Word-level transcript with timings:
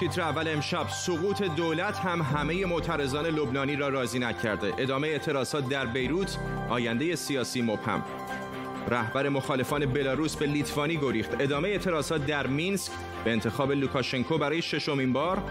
تیتر 0.00 0.20
اول 0.20 0.48
امشب 0.48 0.88
سقوط 0.88 1.42
دولت 1.42 1.98
هم 1.98 2.22
همه 2.22 2.66
معترضان 2.66 3.26
لبنانی 3.26 3.76
را 3.76 3.88
راضی 3.88 4.18
نکرده. 4.18 4.72
ادامه 4.78 5.08
اعتراضات 5.08 5.68
در 5.68 5.86
بیروت 5.86 6.38
آینده 6.70 7.16
سیاسی 7.16 7.62
مبهم. 7.62 8.04
رهبر 8.88 9.28
مخالفان 9.28 9.86
بلاروس 9.86 10.36
به 10.36 10.46
لیتوانی 10.46 10.96
گریخت. 10.96 11.40
ادامه 11.40 11.68
اعتراضات 11.68 12.26
در 12.26 12.46
مینسک 12.46 12.92
به 13.24 13.32
انتخاب 13.32 13.72
لوکاشنکو 13.72 14.38
برای 14.38 14.62
ششمین 14.62 15.12
بار 15.12 15.42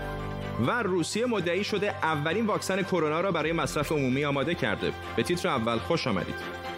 و 0.67 0.83
روسیه 0.83 1.25
مدعی 1.25 1.63
شده 1.63 1.95
اولین 2.05 2.45
واکسن 2.45 2.83
کرونا 2.83 3.21
را 3.21 3.31
برای 3.31 3.51
مصرف 3.51 3.91
عمومی 3.91 4.25
آماده 4.25 4.55
کرده. 4.55 4.91
به 5.15 5.23
تیتر 5.23 5.49
اول 5.49 5.77
خوش 5.77 6.07
آمدید. 6.07 6.70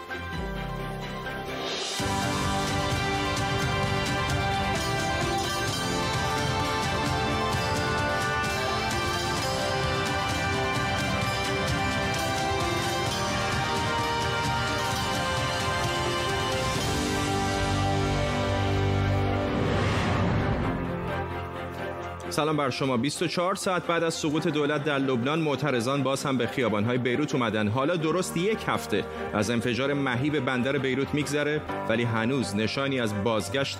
سلام 22.33 22.57
بر 22.57 22.69
شما. 22.69 22.97
24 22.97 23.55
ساعت 23.55 23.87
بعد 23.87 24.03
از 24.03 24.13
سقوط 24.13 24.47
دولت 24.47 24.83
در 24.83 24.99
لبنان 24.99 25.39
معترضان 25.39 26.03
باز 26.03 26.23
هم 26.23 26.37
به 26.37 26.47
خیابانهای 26.47 26.97
بیروت 26.97 27.35
اومدن. 27.35 27.67
حالا 27.67 27.95
درست 27.95 28.37
یک 28.37 28.57
هفته 28.67 29.05
از 29.33 29.49
انفجار 29.49 29.93
مهیب 29.93 30.39
بندر 30.39 30.77
بیروت 30.77 31.13
میگذره 31.13 31.61
ولی 31.89 32.03
هنوز 32.03 32.55
نشانی 32.55 32.99
از 32.99 33.23
بازگشت 33.23 33.77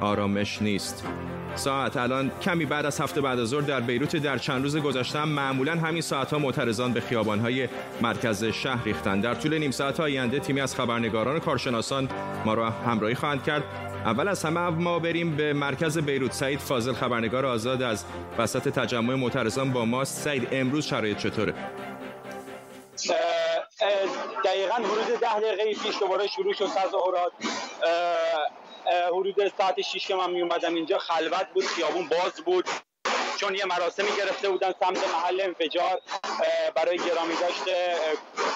آرامش 0.00 0.62
نیست. 0.62 1.04
ساعت 1.54 1.96
الان 1.96 2.30
کمی 2.42 2.66
بعد 2.66 2.86
از 2.86 3.00
هفته 3.00 3.20
بعد 3.20 3.38
از 3.38 3.48
ظهر 3.48 3.60
در 3.60 3.80
بیروت 3.80 4.16
در 4.16 4.38
چند 4.38 4.62
روز 4.62 4.76
گذشته 4.76 5.24
معمولا 5.24 5.72
همین 5.76 6.02
ساعت 6.02 6.30
ها 6.32 6.38
معترضان 6.38 6.92
به 6.92 7.00
خیابانهای 7.00 7.68
مرکز 8.02 8.44
شهر 8.44 8.84
ریختن. 8.84 9.20
در 9.20 9.34
طول 9.34 9.58
نیم 9.58 9.70
ساعت 9.70 10.00
آینده 10.00 10.38
تیمی 10.38 10.60
از 10.60 10.74
خبرنگاران 10.74 11.36
و 11.36 11.38
کارشناسان 11.38 12.08
ما 12.44 12.54
را 12.54 12.70
همراهی 12.70 13.14
خواهند 13.14 13.42
کرد. 13.42 13.87
اول 14.08 14.28
از 14.28 14.44
همه 14.44 14.68
ما 14.68 14.98
بریم 14.98 15.36
به 15.36 15.52
مرکز 15.52 15.98
بیروت. 15.98 16.32
سعید 16.32 16.60
فاضل 16.60 16.92
خبرنگار 16.92 17.46
آزاد 17.46 17.82
از 17.82 18.04
وسط 18.38 18.68
تجمع 18.68 19.14
معترضان 19.14 19.72
با 19.72 19.84
ماست. 19.84 20.22
سعید 20.22 20.48
امروز 20.52 20.86
شرایط 20.86 21.18
چطوره؟ 21.18 21.54
دقیقا 24.44 24.74
حدود 24.74 25.20
ده 25.20 25.40
دقیقه 25.40 25.64
پیش 25.64 25.98
دوباره 26.00 26.26
شروع 26.26 26.52
شد 26.52 26.66
تظاهرات 26.66 27.32
حدود 29.06 29.48
ساعت 29.58 29.80
6 29.80 30.06
که 30.06 30.14
من 30.14 30.30
می 30.30 30.42
اومدم 30.42 30.74
اینجا 30.74 30.98
خلوت 30.98 31.46
بود 31.54 31.64
خیابون 31.64 32.08
باز 32.08 32.40
بود. 32.44 32.64
چون 33.36 33.54
یه 33.54 33.64
مراسمی 33.64 34.10
گرفته 34.18 34.48
بودن 34.48 34.72
سمت 34.80 35.14
محل 35.14 35.40
انفجار 35.40 36.00
برای 36.74 36.96
گرامی 36.96 37.34
داشته 37.40 37.94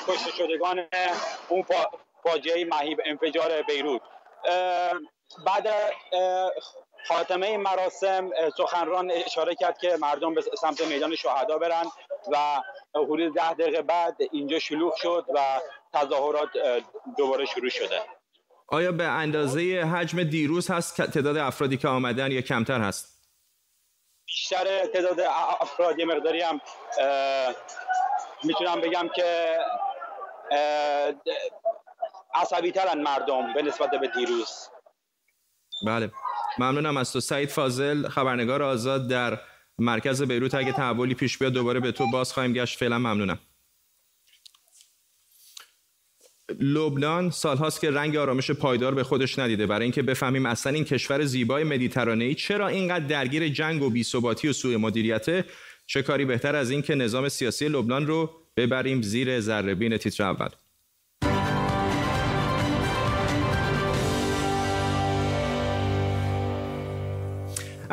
کشته 0.08 0.30
شدگان 0.30 0.80
اون 1.48 1.64
فاجعه 2.22 2.64
مهیب 2.64 2.98
انفجار 3.04 3.62
بیروت. 3.62 4.00
بعد 5.46 5.66
خاتمه 7.08 7.56
مراسم 7.56 8.30
سخنران 8.56 9.10
اشاره 9.10 9.54
کرد 9.54 9.78
که 9.78 9.96
مردم 10.00 10.34
به 10.34 10.42
سمت 10.60 10.86
میدان 10.86 11.14
شهدا 11.14 11.58
برن 11.58 11.84
و 12.32 12.60
حدود 12.94 13.34
ده 13.34 13.52
دقیقه 13.52 13.82
بعد 13.82 14.16
اینجا 14.32 14.58
شلوغ 14.58 14.94
شد 14.94 15.26
و 15.34 15.60
تظاهرات 15.92 16.48
دوباره 17.16 17.44
شروع 17.44 17.68
شده 17.68 18.02
آیا 18.66 18.92
به 18.92 19.04
اندازه 19.04 19.60
حجم 19.94 20.22
دیروز 20.22 20.70
هست 20.70 21.02
تعداد 21.02 21.36
افرادی 21.36 21.76
که 21.76 21.88
آمدن 21.88 22.32
یا 22.32 22.40
کمتر 22.40 22.80
هست؟ 22.80 23.12
بیشتر 24.26 24.86
تعداد 24.86 25.20
افراد 25.60 25.98
یه 25.98 26.04
مقداری 26.04 26.42
هم 26.42 26.60
می‌تونم 28.44 28.80
بگم 28.80 29.08
که 29.08 29.58
عصبی 32.34 32.72
ترن 32.72 33.00
مردم 33.02 33.52
به 33.54 33.62
نسبت 33.62 33.90
به 33.90 34.08
دیروز 34.08 34.68
بله. 35.86 36.10
ممنونم 36.58 36.96
از 36.96 37.12
تو. 37.12 37.20
سعید 37.20 37.48
فاضل 37.48 38.08
خبرنگار 38.08 38.62
آزاد 38.62 39.08
در 39.08 39.40
مرکز 39.78 40.22
بیروت. 40.22 40.54
اگه 40.54 40.72
تحولی 40.72 41.14
پیش 41.14 41.38
بیاد 41.38 41.52
دوباره 41.52 41.80
به 41.80 41.92
تو 41.92 42.06
باز 42.10 42.32
خواهیم 42.32 42.52
گشت. 42.52 42.78
فعلا 42.78 42.98
ممنونم. 42.98 43.38
لبنان 46.60 47.30
سالهاست 47.30 47.80
که 47.80 47.90
رنگ 47.90 48.16
آرامش 48.16 48.50
پایدار 48.50 48.94
به 48.94 49.04
خودش 49.04 49.38
ندیده. 49.38 49.66
برای 49.66 49.82
اینکه 49.82 50.02
بفهمیم 50.02 50.46
اصلا 50.46 50.72
این 50.72 50.84
کشور 50.84 51.24
زیبای 51.24 51.64
مدیترانه‌ای 51.64 52.34
چرا 52.34 52.68
اینقدر 52.68 53.06
درگیر 53.06 53.48
جنگ 53.48 53.82
و 53.82 53.90
بی‌ثباتی 53.90 54.48
و 54.48 54.52
سوء 54.52 54.78
مدیریته؟ 54.78 55.44
چه 55.86 56.02
کاری 56.02 56.24
بهتر 56.24 56.56
از 56.56 56.70
این 56.70 56.82
که 56.82 56.94
نظام 56.94 57.28
سیاسی 57.28 57.68
لبنان 57.68 58.06
رو 58.06 58.30
ببریم 58.56 59.02
زیر 59.02 59.40
ذره. 59.40 59.98
تیتر 59.98 60.24
اول. 60.24 60.48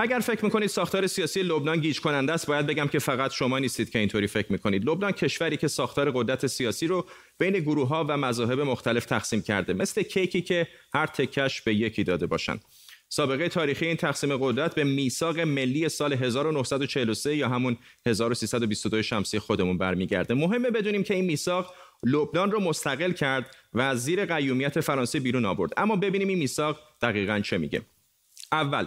اگر 0.02 0.20
فکر 0.20 0.46
می‌کنید 0.46 0.70
ساختار 0.70 1.08
سیاسی 1.08 1.44
لبنان 1.44 1.80
گیج 1.80 2.02
کننده 2.02 2.34
است 2.34 2.48
باید 2.48 2.68
بگم 2.68 2.88
که 2.88 3.00
فقط 3.00 3.32
شما 3.32 3.60
نیستید 3.60 3.90
که 3.90 4.00
اینطوری 4.00 4.28
فکر 4.28 4.52
می‌کنید. 4.52 4.90
لبنان 4.90 5.12
کشوری 5.12 5.58
که 5.58 5.68
ساختار 5.68 6.12
قدرت 6.12 6.48
سیاسی 6.48 6.88
رو 6.88 7.06
بین 7.38 7.54
گروه 7.54 7.88
ها 7.88 8.06
و 8.10 8.18
مذاهب 8.18 8.62
مختلف 8.62 9.06
تقسیم 9.06 9.42
کرده. 9.42 9.74
مثل 9.74 10.04
کیکی 10.04 10.42
که 10.42 10.68
هر 10.94 11.06
تکش 11.06 11.62
به 11.62 11.76
یکی 11.76 12.04
داده 12.04 12.26
باشند 12.26 12.62
سابقه 13.10 13.50
تاریخی 13.50 13.86
این 13.86 13.98
تقسیم 13.98 14.38
قدرت 14.38 14.76
به 14.76 14.84
میثاق 14.84 15.40
ملی 15.40 15.90
سال 15.90 16.14
1943 16.14 17.36
یا 17.36 17.50
همون 17.50 17.78
1322 18.06 19.02
شمسی 19.02 19.40
خودمون 19.40 19.78
برمیگرده. 19.78 20.34
مهمه 20.34 20.70
بدونیم 20.70 21.04
که 21.04 21.14
این 21.14 21.26
میثاق 21.26 21.74
لبنان 22.04 22.52
رو 22.52 22.60
مستقل 22.60 23.12
کرد 23.12 23.56
و 23.74 23.81
از 23.81 24.04
زیر 24.04 24.26
قیومیت 24.26 24.80
فرانسه 24.80 25.20
بیرون 25.20 25.46
آورد. 25.46 25.72
اما 25.78 25.96
ببینیم 25.96 26.28
این 26.28 26.38
میثاق 26.38 26.80
دقیقا 27.02 27.40
چه 27.40 27.58
میگه. 27.58 27.81
اول 28.52 28.86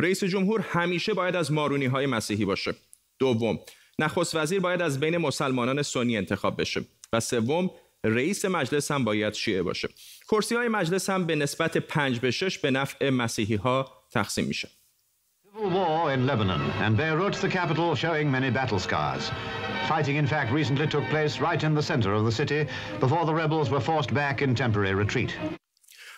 رئیس 0.00 0.24
جمهور 0.24 0.60
همیشه 0.60 1.14
باید 1.14 1.36
از 1.36 1.52
مارونی 1.52 1.86
های 1.86 2.06
مسیحی 2.06 2.44
باشه 2.44 2.74
دوم 3.18 3.58
نخست 3.98 4.36
وزیر 4.36 4.60
باید 4.60 4.82
از 4.82 5.00
بین 5.00 5.16
مسلمانان 5.16 5.82
سنی 5.82 6.16
انتخاب 6.16 6.60
بشه 6.60 6.80
و 7.12 7.20
سوم 7.20 7.70
رئیس 8.04 8.44
مجلس 8.44 8.90
هم 8.90 9.04
باید 9.04 9.34
شیعه 9.34 9.62
باشه 9.62 9.88
کرسی 10.30 10.54
های 10.54 10.68
مجلس 10.68 11.10
هم 11.10 11.26
به 11.26 11.36
نسبت 11.36 11.76
پنج 11.76 12.20
به 12.20 12.30
شش 12.30 12.58
به 12.58 12.70
نفع 12.70 13.10
مسیحی 13.10 13.54
ها 13.54 14.04
تقسیم 14.10 14.44
میشه. 14.44 14.68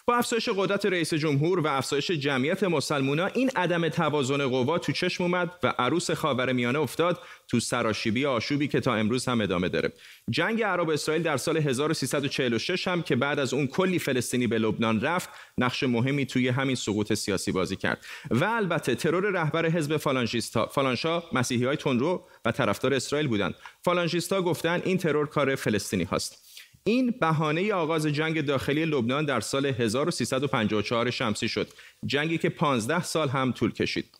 با 0.06 0.16
افزایش 0.16 0.48
قدرت 0.48 0.86
رئیس 0.86 1.14
جمهور 1.14 1.60
و 1.60 1.66
افزایش 1.66 2.10
جمعیت 2.10 2.62
مسلمونا 2.62 3.26
این 3.26 3.50
عدم 3.56 3.88
توازن 3.88 4.46
قوا 4.46 4.78
تو 4.78 4.92
چشم 4.92 5.24
اومد 5.24 5.50
و 5.62 5.74
عروس 5.78 6.24
میانه 6.52 6.78
افتاد 6.78 7.18
تو 7.48 7.60
سراشیبی 7.60 8.26
آشوبی 8.26 8.68
که 8.68 8.80
تا 8.80 8.94
امروز 8.94 9.28
هم 9.28 9.41
ادامه 9.41 9.68
داره. 9.68 9.92
جنگ 10.30 10.62
عرب 10.62 10.91
اسرائیل 10.91 11.22
در 11.22 11.36
سال 11.36 11.56
1346 11.56 12.88
هم 12.88 13.02
که 13.02 13.16
بعد 13.16 13.38
از 13.38 13.54
اون 13.54 13.66
کلی 13.66 13.98
فلسطینی 13.98 14.46
به 14.46 14.58
لبنان 14.58 15.00
رفت 15.00 15.28
نقش 15.58 15.82
مهمی 15.82 16.26
توی 16.26 16.48
همین 16.48 16.76
سقوط 16.76 17.12
سیاسی 17.12 17.52
بازی 17.52 17.76
کرد. 17.76 18.04
و 18.30 18.44
البته 18.44 18.94
ترور 18.94 19.30
رهبر 19.30 19.66
حزب 19.66 19.96
فالانژیستا 19.96 20.66
فالانشا 20.66 21.22
مسیحی 21.32 21.64
های 21.64 21.76
تندرو 21.76 22.26
و 22.44 22.52
طرفدار 22.52 22.94
اسرائیل 22.94 23.28
بودند. 23.28 23.54
فالانژیستا 23.84 24.42
گفتن 24.42 24.82
این 24.84 24.98
ترور 24.98 25.26
کار 25.26 25.54
فلسطینی 25.54 26.04
هاست. 26.04 26.51
این 26.84 27.15
بهانه 27.20 27.75
آغاز 27.75 28.06
جنگ 28.06 28.41
داخلی 28.41 28.84
لبنان 28.84 29.25
در 29.25 29.41
سال 29.41 29.66
1354 29.66 31.10
شمسی 31.10 31.48
شد 31.48 31.69
جنگی 32.06 32.38
که 32.38 32.48
15 32.48 33.03
سال 33.03 33.28
هم 33.28 33.53
طول 33.53 33.72
کشید. 33.72 34.19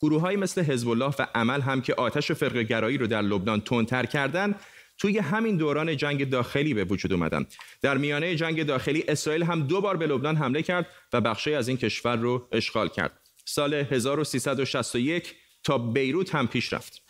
گروه 0.00 0.36
مثل 0.36 0.62
حزب 0.62 0.88
الله 0.88 1.14
و 1.18 1.26
عمل 1.34 1.60
هم 1.60 1.82
که 1.82 1.94
آتش 1.94 2.32
فرق 2.32 2.56
گرایی 2.56 2.98
رو 2.98 3.06
در 3.06 3.22
لبنان 3.22 3.60
تندتر 3.60 4.06
کردند 4.06 4.60
توی 4.98 5.18
همین 5.18 5.56
دوران 5.56 5.96
جنگ 5.96 6.30
داخلی 6.30 6.74
به 6.74 6.84
وجود 6.84 7.12
اومدن. 7.12 7.46
در 7.82 7.98
میانه 7.98 8.36
جنگ 8.36 8.66
داخلی 8.66 9.04
اسرائیل 9.08 9.42
هم 9.42 9.66
دو 9.66 9.80
بار 9.80 9.96
به 9.96 10.06
لبنان 10.06 10.36
حمله 10.36 10.62
کرد 10.62 10.86
و 11.12 11.20
بخشی 11.20 11.54
از 11.54 11.68
این 11.68 11.76
کشور 11.76 12.16
رو 12.16 12.48
اشغال 12.52 12.88
کرد. 12.88 13.20
سال 13.44 13.74
1361 13.74 15.34
تا 15.64 15.78
بیروت 15.78 16.34
هم 16.34 16.46
پیش 16.46 16.72
رفت. 16.72 17.03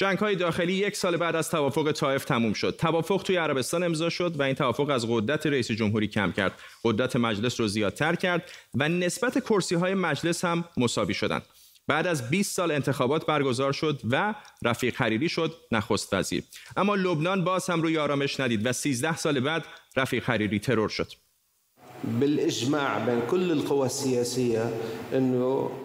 جنگ 0.00 0.18
های 0.18 0.36
داخلی 0.36 0.72
یک 0.72 0.96
سال 0.96 1.16
بعد 1.16 1.36
از 1.36 1.50
توافق 1.50 1.92
طائف 1.92 2.24
تموم 2.24 2.52
شد. 2.52 2.76
توافق 2.78 3.22
توی 3.22 3.36
عربستان 3.36 3.82
امضا 3.82 4.08
شد 4.08 4.40
و 4.40 4.42
این 4.42 4.54
توافق 4.54 4.90
از 4.90 5.06
قدرت 5.08 5.46
رئیس 5.46 5.70
جمهوری 5.70 6.08
کم 6.08 6.32
کرد. 6.32 6.52
قدرت 6.84 7.16
مجلس 7.16 7.60
رو 7.60 7.68
زیادتر 7.68 8.14
کرد 8.14 8.50
و 8.74 8.88
نسبت 8.88 9.38
کرسی 9.38 9.74
های 9.74 9.94
مجلس 9.94 10.44
هم 10.44 10.64
مساوی 10.76 11.14
شدند. 11.14 11.42
بعد 11.86 12.06
از 12.06 12.30
20 12.30 12.56
سال 12.56 12.70
انتخابات 12.70 13.26
برگزار 13.26 13.72
شد 13.72 14.00
و 14.10 14.34
رفیق 14.62 14.96
حریری 14.96 15.28
شد 15.28 15.54
نخست 15.72 16.14
وزیر 16.14 16.42
اما 16.76 16.94
لبنان 16.94 17.44
باز 17.44 17.70
هم 17.70 17.82
روی 17.82 17.98
آرامش 17.98 18.40
ندید 18.40 18.66
و 18.66 18.72
13 18.72 19.16
سال 19.16 19.40
بعد 19.40 19.64
رفیق 19.96 20.24
حریری 20.24 20.58
ترور 20.58 20.88
شد 20.88 21.12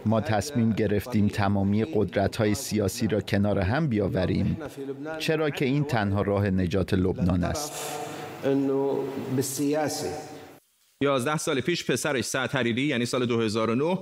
ما 0.06 0.22
تصمیم 0.22 0.72
گرفتیم 0.72 1.28
تمامی 1.28 1.86
قدرت 1.94 2.36
های 2.36 2.56
سیاسی 2.56 3.08
را 3.08 3.22
کنار 3.22 3.60
هم 3.60 3.88
بیاوریم 3.88 4.58
چرا 5.20 5.50
که 5.50 5.66
این 5.66 5.84
تنها 5.84 6.22
راه 6.22 6.50
نجات 6.50 6.94
لبنان 6.94 7.44
است. 7.44 7.72
یازده 11.02 11.38
سال 11.38 11.62
پیش 11.62 11.92
پسرش 11.92 12.26
سعد 12.26 12.52
حریری 12.52 12.82
یعنی 12.82 13.06
سال 13.06 13.26
2009 13.26 14.00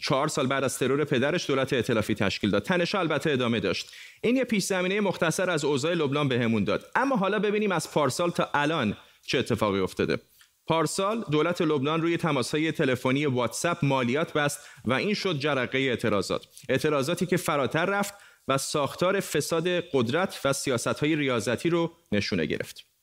چهار 0.00 0.28
سال 0.28 0.46
بعد 0.46 0.64
از 0.64 0.78
ترور 0.78 1.04
پدرش 1.04 1.46
دولت 1.46 1.72
ائتلافی 1.72 2.14
تشکیل 2.14 2.50
داد. 2.50 2.62
تنش 2.62 2.94
البته 2.94 3.30
ادامه 3.30 3.60
داشت. 3.60 3.92
این 4.22 4.36
یه 4.36 4.44
پیش 4.44 4.64
زمینه 4.64 5.00
مختصر 5.00 5.50
از 5.50 5.64
اوضاع 5.64 5.94
لبنان 5.94 6.28
بهمون 6.28 6.64
داد. 6.64 6.84
اما 6.94 7.16
حالا 7.16 7.38
ببینیم 7.38 7.72
از 7.72 7.90
پارسال 7.90 8.30
تا 8.30 8.50
الان 8.54 8.96
چه 9.26 9.38
اتفاقی 9.38 9.80
افتاده. 9.80 10.18
پارسال 10.66 11.24
دولت 11.30 11.62
لبنان 11.62 12.02
روی 12.02 12.16
تماسهای 12.16 12.72
تلفنی 12.72 13.26
واتساپ 13.26 13.84
مالیات 13.84 14.32
بست 14.32 14.60
و 14.84 14.92
این 14.92 15.14
شد 15.14 15.38
جرقه 15.38 15.78
اعتراضات. 15.78 16.46
اعتراضاتی 16.68 17.26
که 17.26 17.36
فراتر 17.36 17.84
رفت 17.84 18.14
و 18.48 18.58
ساختار 18.58 19.20
فساد 19.20 19.68
قدرت 19.68 20.40
و 20.44 20.52
سیاستهای 20.52 21.16
ریاضتی 21.16 21.70
رو 21.70 21.92
نشونه 22.12 22.46
گرفت. 22.46 22.93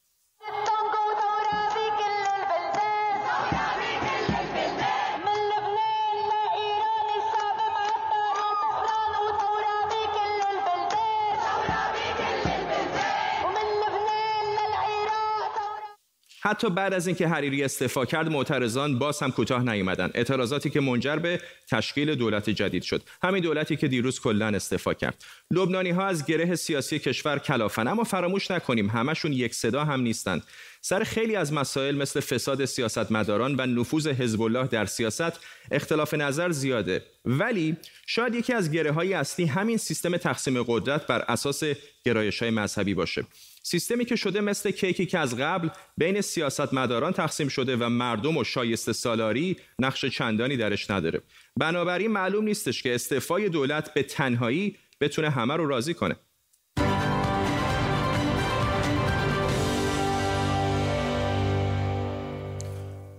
حتی 16.52 16.70
بعد 16.70 16.94
از 16.94 17.08
اینکه 17.08 17.28
حریری 17.28 17.64
استعفا 17.64 18.06
کرد 18.06 18.30
معترضان 18.30 19.00
باز 19.00 19.24
هم 19.24 19.32
کوتاه 19.32 19.64
نیامدن 19.64 20.12
اعتراضاتی 20.14 20.70
که 20.70 20.80
منجر 20.80 21.16
به 21.16 21.42
تشکیل 21.70 22.16
دولت 22.16 22.50
جدید 22.50 22.84
شد. 22.84 23.02
همین 23.24 23.44
دولتی 23.44 23.76
که 23.76 23.88
دیروز 23.88 24.20
کلا 24.20 24.48
استعفا 24.48 24.94
کرد. 24.94 25.26
لبنانی 25.52 25.90
ها 25.90 26.06
از 26.06 26.26
گره 26.26 26.56
سیاسی 26.56 27.00
کشور 27.00 27.40
کلافن 27.40 27.88
اما 27.88 28.04
فراموش 28.04 28.52
نکنیم 28.52 28.90
همشون 28.90 29.34
یک 29.34 29.56
صدا 29.56 29.86
هم 29.86 30.02
نیستند 30.02 30.44
سر 30.82 31.04
خیلی 31.04 31.36
از 31.36 31.54
مسائل 31.54 31.96
مثل 31.96 32.20
فساد 32.20 32.66
سیاستمداران 32.66 33.56
و 33.58 33.66
نفوذ 33.66 34.08
حزب 34.08 34.42
الله 34.42 34.68
در 34.68 34.86
سیاست 34.86 35.40
اختلاف 35.72 36.14
نظر 36.14 36.52
زیاده. 36.52 37.06
ولی 37.26 37.78
شاید 38.08 38.36
یکی 38.36 38.54
از 38.54 38.72
گره 38.72 38.92
های 38.92 39.14
اصلی 39.14 39.46
همین 39.46 39.78
سیستم 39.78 40.18
تقسیم 40.18 40.64
قدرت 40.64 41.08
بر 41.08 41.20
اساس 41.20 41.64
گرایش 42.06 42.42
های 42.42 42.52
مذهبی 42.52 42.94
باشه. 42.94 43.26
سیستمی 43.64 44.06
که 44.06 44.16
شده 44.16 44.42
مثل 44.42 44.72
کیکی 44.72 45.06
که 45.06 45.20
از 45.20 45.38
قبل 45.38 45.70
بین 45.98 46.22
سیاستمداران 46.22 47.14
تقسیم 47.14 47.48
شده 47.48 47.76
و 47.76 47.90
مردم 47.90 48.38
و 48.38 48.44
شایسته 48.44 48.94
سالاری 48.94 49.58
نقش 49.80 50.06
چندانی 50.06 50.58
درش 50.58 50.92
نداره. 50.92 51.22
بنابراین 51.58 52.12
معلوم 52.12 52.46
نیستش 52.46 52.84
که 52.84 52.96
استعفای 52.96 53.50
دولت 53.50 53.94
به 53.94 54.04
تنهایی 54.04 54.78
بتونه 55.02 55.30
همه 55.30 55.56
رو 55.56 55.68
راضی 55.68 55.94
کنه. 55.94 56.16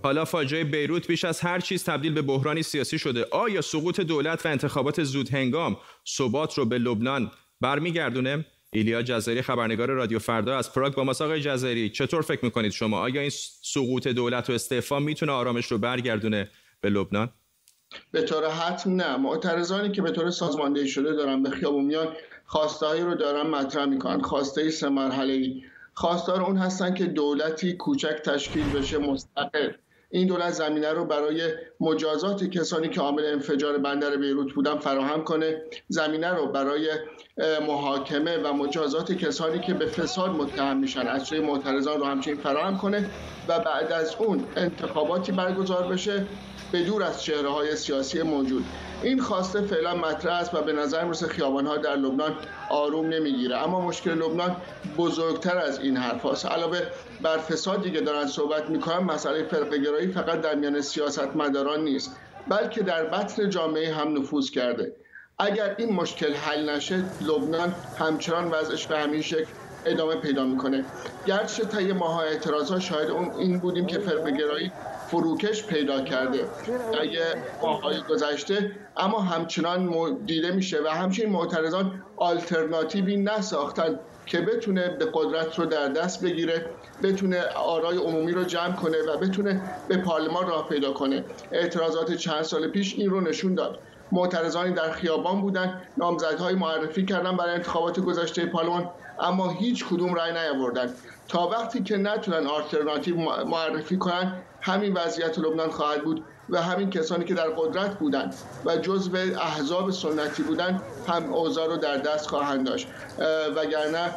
حالا 0.03 0.25
فاجعه 0.25 0.63
بیروت 0.63 1.07
بیش 1.07 1.25
از 1.25 1.39
هر 1.39 1.59
چیز 1.59 1.83
تبدیل 1.83 2.13
به 2.13 2.21
بحرانی 2.21 2.63
سیاسی 2.63 2.99
شده. 2.99 3.27
آیا 3.31 3.61
سقوط 3.61 3.99
دولت 3.99 4.45
و 4.45 4.49
انتخابات 4.49 5.03
زود 5.03 5.29
هنگام 5.29 5.77
ثبات 6.07 6.57
رو 6.57 6.65
به 6.65 6.77
لبنان 6.77 7.31
برمیگردونه؟ 7.61 8.45
ایلیا 8.73 9.01
جزایری 9.01 9.41
خبرنگار 9.41 9.91
رادیو 9.91 10.19
فردا 10.19 10.57
از 10.57 10.73
پراگ 10.73 10.93
با 10.93 11.03
ما 11.03 11.11
آقای 11.11 11.41
جزایری 11.41 11.89
چطور 11.89 12.21
فکر 12.21 12.45
می‌کنید 12.45 12.71
شما؟ 12.71 12.99
آیا 12.99 13.21
این 13.21 13.31
سقوط 13.61 14.07
دولت 14.07 14.49
و 14.49 14.53
استعفا 14.53 14.99
می‌تونه 14.99 15.31
آرامش 15.31 15.65
رو 15.65 15.77
برگردونه 15.77 16.49
به 16.81 16.89
لبنان؟ 16.89 17.29
به 18.11 18.21
طور 18.21 18.49
حتم 18.49 18.95
نه. 18.95 19.17
معترضانی 19.17 19.91
که 19.91 20.01
به 20.01 20.11
طور 20.11 20.29
سازماندهی 20.29 20.87
شده 20.87 21.13
دارن 21.13 21.43
به 21.43 21.49
خیابون 21.49 21.85
میان 21.85 22.07
خواستهایی 22.45 23.01
رو 23.01 23.15
دارن 23.15 23.49
مطرح 23.49 23.85
می‌کنن. 23.85 24.21
خواسته 24.21 24.69
سه 24.69 24.89
مرحله 24.89 25.33
ای 25.33 25.63
خواستار 25.93 26.41
اون 26.41 26.57
هستن 26.57 26.93
که 26.93 27.05
دولتی 27.05 27.73
کوچک 27.73 28.21
تشکیل 28.25 28.69
بشه 28.69 28.97
مستقل. 28.97 29.71
این 30.13 30.27
دولت 30.27 30.51
زمینه 30.51 30.93
رو 30.93 31.05
برای 31.05 31.41
مجازات 31.79 32.43
کسانی 32.43 32.89
که 32.89 33.01
عامل 33.01 33.25
انفجار 33.25 33.77
بندر 33.77 34.17
بیروت 34.17 34.53
بودن 34.53 34.77
فراهم 34.77 35.23
کنه. 35.23 35.61
زمینه 35.87 36.33
رو 36.33 36.51
برای 36.51 36.89
محاکمه 37.67 38.37
و 38.37 38.53
مجازات 38.53 39.11
کسانی 39.11 39.59
که 39.59 39.73
به 39.73 39.85
فساد 39.85 40.29
متهم 40.29 40.77
میشن 40.77 41.07
از 41.07 41.23
سوی 41.23 41.39
معترضان 41.39 41.99
رو 41.99 42.05
همچنین 42.05 42.37
فراهم 42.37 42.77
کنه 42.77 43.09
و 43.47 43.59
بعد 43.59 43.91
از 43.91 44.15
اون 44.19 44.43
انتخاباتی 44.55 45.31
برگزار 45.31 45.87
بشه 45.87 46.27
به 46.73 46.81
دور 46.81 47.03
از 47.03 47.23
چهره 47.23 47.49
های 47.49 47.75
سیاسی 47.75 48.21
موجود. 48.21 48.65
این 49.03 49.19
خواسته 49.19 49.61
فعلا 49.61 49.95
مطرح 49.95 50.33
است 50.33 50.53
و 50.53 50.61
به 50.61 50.73
نظر 50.73 51.03
می‌رسه 51.03 51.27
خیابان 51.27 51.67
ها 51.67 51.77
در 51.77 51.95
لبنان 51.95 52.35
آروم 52.69 53.09
نمی‌گیره. 53.09 53.57
اما 53.57 53.81
مشکل 53.81 54.11
لبنان 54.11 54.55
بزرگتر 54.97 55.57
از 55.57 55.79
این 55.79 55.97
حرف 55.97 56.25
هست. 56.25 56.45
علاوه 56.45 56.81
بر 57.21 57.37
فسادی 57.37 57.91
که 57.91 58.01
دارن 58.01 58.27
صحبت 58.27 58.69
می‌کنن 58.69 58.97
مسئله 58.97 59.43
فرقه 59.43 60.07
فقط 60.07 60.41
در 60.41 60.55
میان 60.55 60.81
سیاست 60.81 61.35
مداران 61.35 61.83
نیست 61.83 62.15
بلکه 62.47 62.83
در 62.83 63.05
بطن 63.05 63.49
جامعه 63.49 63.93
هم 63.93 64.17
نفوذ 64.17 64.49
کرده. 64.49 64.93
اگر 65.39 65.75
این 65.77 65.93
مشکل 65.93 66.33
حل 66.33 66.69
نشه 66.69 67.03
لبنان 67.21 67.75
همچنان 67.99 68.51
وضعش 68.51 68.87
به 68.87 68.99
همین 68.99 69.21
شکل 69.21 69.51
ادامه 69.85 70.15
پیدا 70.15 70.43
می‌کنه. 70.43 70.85
گرچه 71.25 71.65
طی 71.65 71.93
ماه 71.93 72.19
اعتراض 72.19 72.73
شاهد 72.73 73.09
اون 73.09 73.31
این 73.31 73.59
بودیم 73.59 73.85
که 73.85 73.99
فرقه 73.99 74.31
فروکش 75.13 75.63
پیدا 75.63 76.01
کرده 76.01 76.37
در 76.93 77.35
ماهای 77.61 78.01
گذشته 78.01 78.71
اما 78.97 79.21
همچنان 79.21 80.17
دیده 80.25 80.51
میشه 80.51 80.81
و 80.85 80.87
همچنین 80.87 81.29
معترضان 81.29 82.03
آلترناتیوی 82.17 83.17
نساختن 83.17 83.99
که 84.25 84.41
بتونه 84.41 84.89
به 84.89 85.09
قدرت 85.13 85.59
رو 85.59 85.65
در 85.65 85.87
دست 85.87 86.23
بگیره 86.23 86.65
بتونه 87.03 87.41
آرای 87.41 87.97
عمومی 87.97 88.31
رو 88.31 88.43
جمع 88.43 88.75
کنه 88.75 88.97
و 89.01 89.17
بتونه 89.17 89.61
به 89.87 89.97
پارلمان 89.97 90.47
راه 90.47 90.69
پیدا 90.69 90.93
کنه. 90.93 91.23
اعتراضات 91.51 92.13
چند 92.13 92.41
سال 92.41 92.67
پیش 92.67 92.95
این 92.97 93.09
رو 93.09 93.21
نشون 93.21 93.55
داد. 93.55 93.79
معترضانی 94.11 94.73
در 94.73 94.91
خیابان 94.91 95.41
بودن 95.41 95.81
نامزدهای 95.97 96.55
معرفی 96.55 97.05
کردن 97.05 97.37
برای 97.37 97.53
انتخابات 97.53 97.99
گذشته 97.99 98.45
پارلمان 98.45 98.89
اما 99.19 99.49
هیچ 99.49 99.85
کدوم 99.85 100.13
رأی 100.13 100.31
نیاوردن. 100.31 100.93
تا 101.27 101.47
وقتی 101.47 101.83
که 101.83 101.97
نتونن 101.97 102.47
آلترناتیو 102.47 103.15
معرفی 103.45 103.97
کنن 103.97 104.33
همین 104.63 104.93
وضعیت 104.93 105.39
لبنان 105.39 105.69
خواهد 105.69 106.03
بود 106.03 106.23
و 106.49 106.61
همین 106.61 106.89
کسانی 106.89 107.25
که 107.25 107.33
در 107.33 107.49
قدرت 107.49 107.99
بودند 107.99 108.35
و 108.65 108.77
جزو 108.77 109.17
احزاب 109.17 109.91
سنتی 109.91 110.43
بودند 110.43 110.81
هم 111.07 111.33
اوضاع 111.33 111.67
رو 111.67 111.77
در 111.77 111.97
دست 111.97 112.27
خواهند 112.27 112.65
داشت. 112.65 112.87
وگرنه 113.55 114.11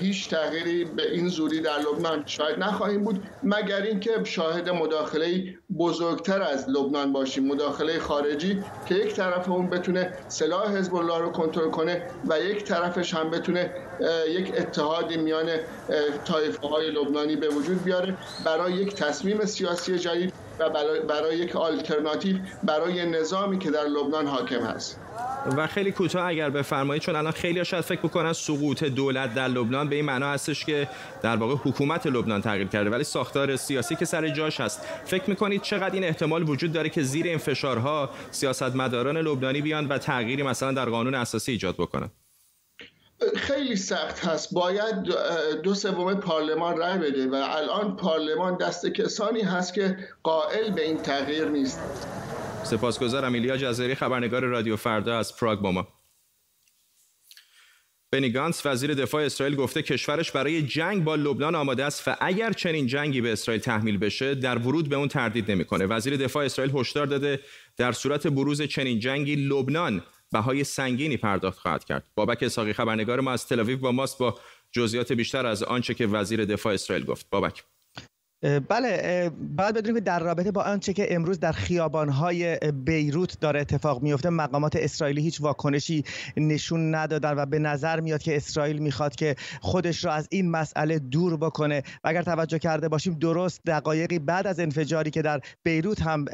هیچ 0.00 0.30
تغییری 0.30 0.84
به 0.84 1.12
این 1.12 1.28
زودی 1.28 1.60
در 1.60 1.78
لبنان 1.78 2.22
شاید 2.26 2.58
نخواهیم 2.58 3.04
بود 3.04 3.22
مگر 3.42 3.82
اینکه 3.82 4.10
شاهد 4.24 4.68
مداخله 4.68 5.54
بزرگتر 5.78 6.42
از 6.42 6.68
لبنان 6.68 7.12
باشیم. 7.12 7.44
مداخله 7.44 7.98
خارجی 7.98 8.62
که 8.86 8.94
یک 8.94 9.14
طرف 9.14 9.48
اون 9.48 9.70
بتونه 9.70 10.12
سلاح 10.28 10.76
حزب 10.76 10.94
الله 10.94 11.18
رو 11.18 11.30
کنترل 11.30 11.70
کنه 11.70 12.02
و 12.28 12.40
یک 12.40 12.64
طرفش 12.64 13.14
هم 13.14 13.30
بتونه 13.30 13.70
یک 14.28 14.52
اتحادی 14.56 15.16
میان 15.16 15.46
طایفه 16.24 16.66
های 16.68 16.90
لبنانی 16.90 17.36
به 17.36 17.48
وجود 17.48 17.84
بیاره 17.84 18.16
برای 18.44 18.72
یک 18.72 18.94
تصمیم 18.94 19.44
سیاسی 19.44 19.98
جدید. 19.98 20.43
و 20.58 20.70
برای 21.08 21.38
یک 21.38 21.56
آلترناتیو 21.56 22.36
برای 22.62 23.06
نظامی 23.06 23.58
که 23.58 23.70
در 23.70 23.84
لبنان 23.84 24.26
حاکم 24.26 24.60
هست. 24.60 25.00
و 25.56 25.66
خیلی 25.66 25.92
کوتاه 25.92 26.26
اگر 26.26 26.50
بفرمایید 26.50 27.02
چون 27.02 27.16
الان 27.16 27.32
خیلی 27.32 27.64
شاید 27.64 27.84
فکر 27.84 28.00
بکنن 28.00 28.32
سقوط 28.32 28.84
دولت 28.84 29.34
در 29.34 29.48
لبنان 29.48 29.88
به 29.88 29.96
این 29.96 30.04
معنا 30.04 30.26
هستش 30.26 30.64
که 30.64 30.88
در 31.22 31.36
واقع 31.36 31.54
حکومت 31.54 32.06
لبنان 32.06 32.42
تغییر 32.42 32.68
کرده 32.68 32.90
ولی 32.90 33.04
ساختار 33.04 33.56
سیاسی 33.56 33.96
که 33.96 34.04
سر 34.04 34.28
جاش 34.28 34.60
هست. 34.60 34.80
فکر 35.04 35.30
می‌کنید 35.30 35.62
چقدر 35.62 35.94
این 35.94 36.04
احتمال 36.04 36.48
وجود 36.48 36.72
داره 36.72 36.88
که 36.88 37.02
زیر 37.02 37.26
این 37.26 37.38
فشارها 37.38 38.10
سیاستمداران 38.30 39.16
لبنانی 39.16 39.60
بیان 39.60 39.86
و 39.86 39.98
تغییری 39.98 40.42
مثلا 40.42 40.72
در 40.72 40.84
قانون 40.90 41.14
اساسی 41.14 41.52
ایجاد 41.52 41.74
بکنن؟ 41.74 42.10
خیلی 43.36 43.76
سخت 43.76 44.26
هست. 44.26 44.54
باید 44.54 44.94
دو 45.62 45.74
سوم 45.74 46.14
پارلمان 46.14 46.76
رای 46.76 46.98
بده 46.98 47.26
و 47.26 47.34
الان 47.34 47.96
پارلمان 47.96 48.56
دست 48.56 48.86
کسانی 48.86 49.40
هست 49.40 49.74
که 49.74 49.96
قائل 50.22 50.70
به 50.70 50.82
این 50.82 50.98
تغییر 50.98 51.48
نیست. 51.48 51.80
سپاسگزارم. 52.64 53.32
ایلیا 53.32 53.56
جزیری 53.56 53.94
خبرنگار 53.94 54.44
رادیو 54.44 54.76
فردا 54.76 55.18
از 55.18 55.36
پراگ 55.36 55.58
با 55.58 55.72
ما. 55.72 55.88
بنی 58.12 58.30
گانس 58.30 58.66
وزیر 58.66 58.94
دفاع 58.94 59.24
اسرائیل 59.24 59.56
گفته 59.56 59.82
کشورش 59.82 60.30
برای 60.30 60.62
جنگ 60.62 61.04
با 61.04 61.14
لبنان 61.14 61.54
آماده 61.54 61.84
است 61.84 62.08
و 62.08 62.16
اگر 62.20 62.52
چنین 62.52 62.86
جنگی 62.86 63.20
به 63.20 63.32
اسرائیل 63.32 63.62
تحمیل 63.62 63.98
بشه 63.98 64.34
در 64.34 64.58
ورود 64.58 64.88
به 64.88 64.96
اون 64.96 65.08
تردید 65.08 65.50
نمی‌کنه. 65.50 65.86
وزیر 65.86 66.16
دفاع 66.16 66.44
اسرائیل 66.44 66.76
هشدار 66.76 67.06
داده 67.06 67.40
در 67.76 67.92
صورت 67.92 68.26
بروز 68.26 68.62
چنین 68.62 68.98
جنگی 68.98 69.36
لبنان 69.36 70.02
بهای 70.34 70.64
سنگینی 70.64 71.16
پرداخت 71.16 71.58
خواهد 71.58 71.84
کرد. 71.84 72.04
بابک 72.14 72.42
اسحاقی 72.42 72.72
خبرنگار 72.72 73.20
ما 73.20 73.32
از 73.32 73.46
تل 73.46 73.76
با 73.76 73.92
ماست 73.92 74.18
با 74.18 74.38
جزئیات 74.72 75.12
بیشتر 75.12 75.46
از 75.46 75.62
آنچه 75.62 75.94
که 75.94 76.06
وزیر 76.06 76.44
دفاع 76.44 76.74
اسرائیل 76.74 77.04
گفت. 77.04 77.30
بابک 77.30 77.64
بله 78.44 79.30
باید 79.56 79.74
بدونیم 79.74 79.94
که 79.94 80.00
در 80.00 80.18
رابطه 80.18 80.50
با 80.52 80.62
آنچه 80.62 80.92
که 80.92 81.14
امروز 81.14 81.40
در 81.40 81.52
خیابانهای 81.52 82.58
بیروت 82.84 83.40
داره 83.40 83.60
اتفاق 83.60 84.02
میفته 84.02 84.30
مقامات 84.30 84.76
اسرائیلی 84.76 85.22
هیچ 85.22 85.40
واکنشی 85.40 86.04
نشون 86.36 86.94
ندادن 86.94 87.34
و 87.36 87.46
به 87.46 87.58
نظر 87.58 88.00
میاد 88.00 88.22
که 88.22 88.36
اسرائیل 88.36 88.78
می‌خواد 88.78 89.14
که 89.14 89.36
خودش 89.60 90.04
را 90.04 90.12
از 90.12 90.28
این 90.30 90.50
مسئله 90.50 90.98
دور 90.98 91.36
بکنه. 91.36 91.82
و 92.04 92.08
اگر 92.08 92.22
توجه 92.22 92.58
کرده 92.58 92.88
باشیم 92.88 93.14
درست 93.14 93.60
دقایقی 93.66 94.18
بعد 94.18 94.46
از 94.46 94.60
انفجاری 94.60 95.10
که 95.10 95.22
در 95.22 95.40
بیروت 95.62 96.02
هم 96.02 96.24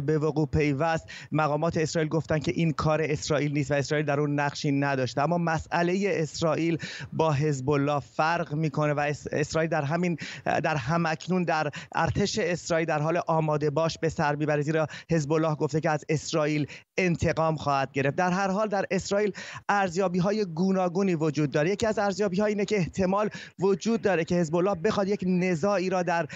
به 0.00 0.18
وقوع 0.22 0.46
پیوست 0.46 1.04
مقامات 1.32 1.76
اسرائیل 1.76 2.08
گفتن 2.08 2.38
که 2.38 2.52
این 2.54 2.72
کار 2.72 3.02
اسرائیل 3.02 3.52
نیست 3.52 3.70
و 3.70 3.74
اسرائیل 3.74 4.06
در 4.06 4.20
اون 4.20 4.40
نقشی 4.40 4.72
نداشته 4.72 5.22
اما 5.22 5.38
مسئله 5.38 6.10
اسرائیل 6.14 6.78
با 7.12 7.32
حزب 7.32 7.70
الله 7.70 8.00
فرق 8.00 8.54
می‌کنه 8.54 8.92
و 8.92 9.12
اسرائیل 9.32 9.70
در 9.70 9.82
همین 9.82 10.16
در 10.44 10.76
همکنون 10.76 11.44
در 11.44 11.59
در 11.64 11.70
ارتش 11.94 12.38
اسرائیل 12.38 12.86
در 12.86 13.02
حال 13.02 13.20
آماده 13.26 13.70
باش 13.70 13.98
به 13.98 14.08
سر 14.08 14.34
می‌بره 14.34 14.62
زیرا 14.62 14.86
حزب 15.10 15.32
الله 15.32 15.54
گفته 15.54 15.80
که 15.80 15.90
از 15.90 16.04
اسرائیل 16.08 16.66
انتقام 16.98 17.56
خواهد 17.56 17.92
گرفت. 17.92 18.16
در 18.16 18.30
هر 18.30 18.48
حال 18.48 18.68
در 18.68 18.84
اسرائیل 18.90 19.32
ارزیابی 19.68 20.18
های 20.18 20.44
گوناگونی 20.44 21.14
وجود 21.14 21.50
داره. 21.50 21.70
یکی 21.70 21.86
از 21.86 21.98
ارزیابی 21.98 22.40
های 22.40 22.52
اینه 22.52 22.64
که 22.64 22.76
احتمال 22.76 23.28
وجود 23.58 24.02
داره 24.02 24.24
که 24.24 24.34
حزب 24.34 24.56
الله 24.56 24.74
بخواد 24.74 25.08
یک 25.08 25.24
نزاعی 25.26 25.90
را 25.90 26.02
در 26.02 26.26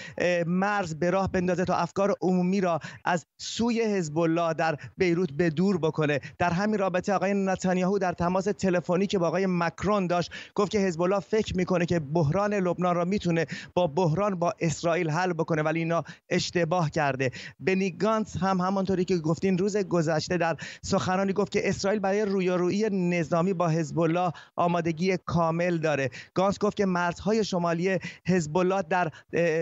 مرز 0.47 0.95
به 0.95 1.09
راه 1.09 1.31
بندازه 1.31 1.65
تا 1.65 1.75
افکار 1.75 2.13
عمومی 2.21 2.61
را 2.61 2.79
از 3.05 3.25
سوی 3.37 3.81
حزب 3.81 4.17
الله 4.17 4.53
در 4.53 4.75
بیروت 4.97 5.31
به 5.31 5.49
دور 5.49 5.77
بکنه. 5.77 6.19
در 6.39 6.49
همین 6.49 6.79
رابطه 6.79 7.13
آقای 7.13 7.33
نتانیاهو 7.33 7.99
در 7.99 8.13
تماس 8.13 8.43
تلفنی 8.43 9.07
که 9.07 9.19
با 9.19 9.27
آقای 9.27 9.45
مکرون 9.49 10.07
داشت 10.07 10.31
گفت 10.55 10.71
که 10.71 10.79
حزب 10.79 11.01
الله 11.01 11.19
فکر 11.19 11.57
می‌کنه 11.57 11.85
که 11.85 11.99
بحران 11.99 12.53
لبنان 12.53 12.95
را 12.95 13.05
می‌تونه 13.05 13.45
با 13.73 13.87
بحران 13.87 14.35
با 14.35 14.53
اسرائیل 14.59 15.09
حل 15.15 15.33
بکنه 15.33 15.61
ولی 15.61 15.79
اینا 15.79 16.03
اشتباه 16.29 16.89
کرده. 16.89 17.31
بنی 17.59 17.91
گانس 17.91 18.37
هم 18.37 18.61
همانطوری 18.61 19.05
که 19.05 19.17
گفتین 19.17 19.57
روز 19.57 19.77
گذشته 19.77 20.37
در 20.37 20.57
سخنانی 20.81 21.33
گفت 21.33 21.51
که 21.51 21.69
اسرائیل 21.69 21.99
برای 21.99 22.21
رویارویی 22.21 22.89
نظامی 22.89 23.53
با 23.53 23.67
حزب 23.67 23.99
الله 23.99 24.31
آمادگی 24.55 25.17
کامل 25.17 25.77
داره. 25.77 26.09
گانس 26.33 26.59
گفت 26.59 26.77
که 26.77 26.85
مرزهای 26.85 27.43
شمالی 27.43 27.99
حزب 28.27 28.57
الله 28.57 28.81
در 28.81 29.11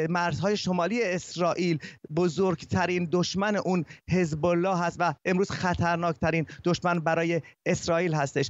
مرزهای 0.09 0.57
شمالی 0.57 1.03
اسرائیل 1.03 1.79
بزرگترین 2.15 3.09
دشمن 3.11 3.55
اون 3.55 3.85
حزب 4.09 4.45
الله 4.45 4.77
هست 4.77 4.97
و 4.99 5.13
امروز 5.25 5.51
خطرناکترین 5.51 6.45
دشمن 6.63 6.99
برای 6.99 7.41
اسرائیل 7.65 8.13
هستش. 8.13 8.49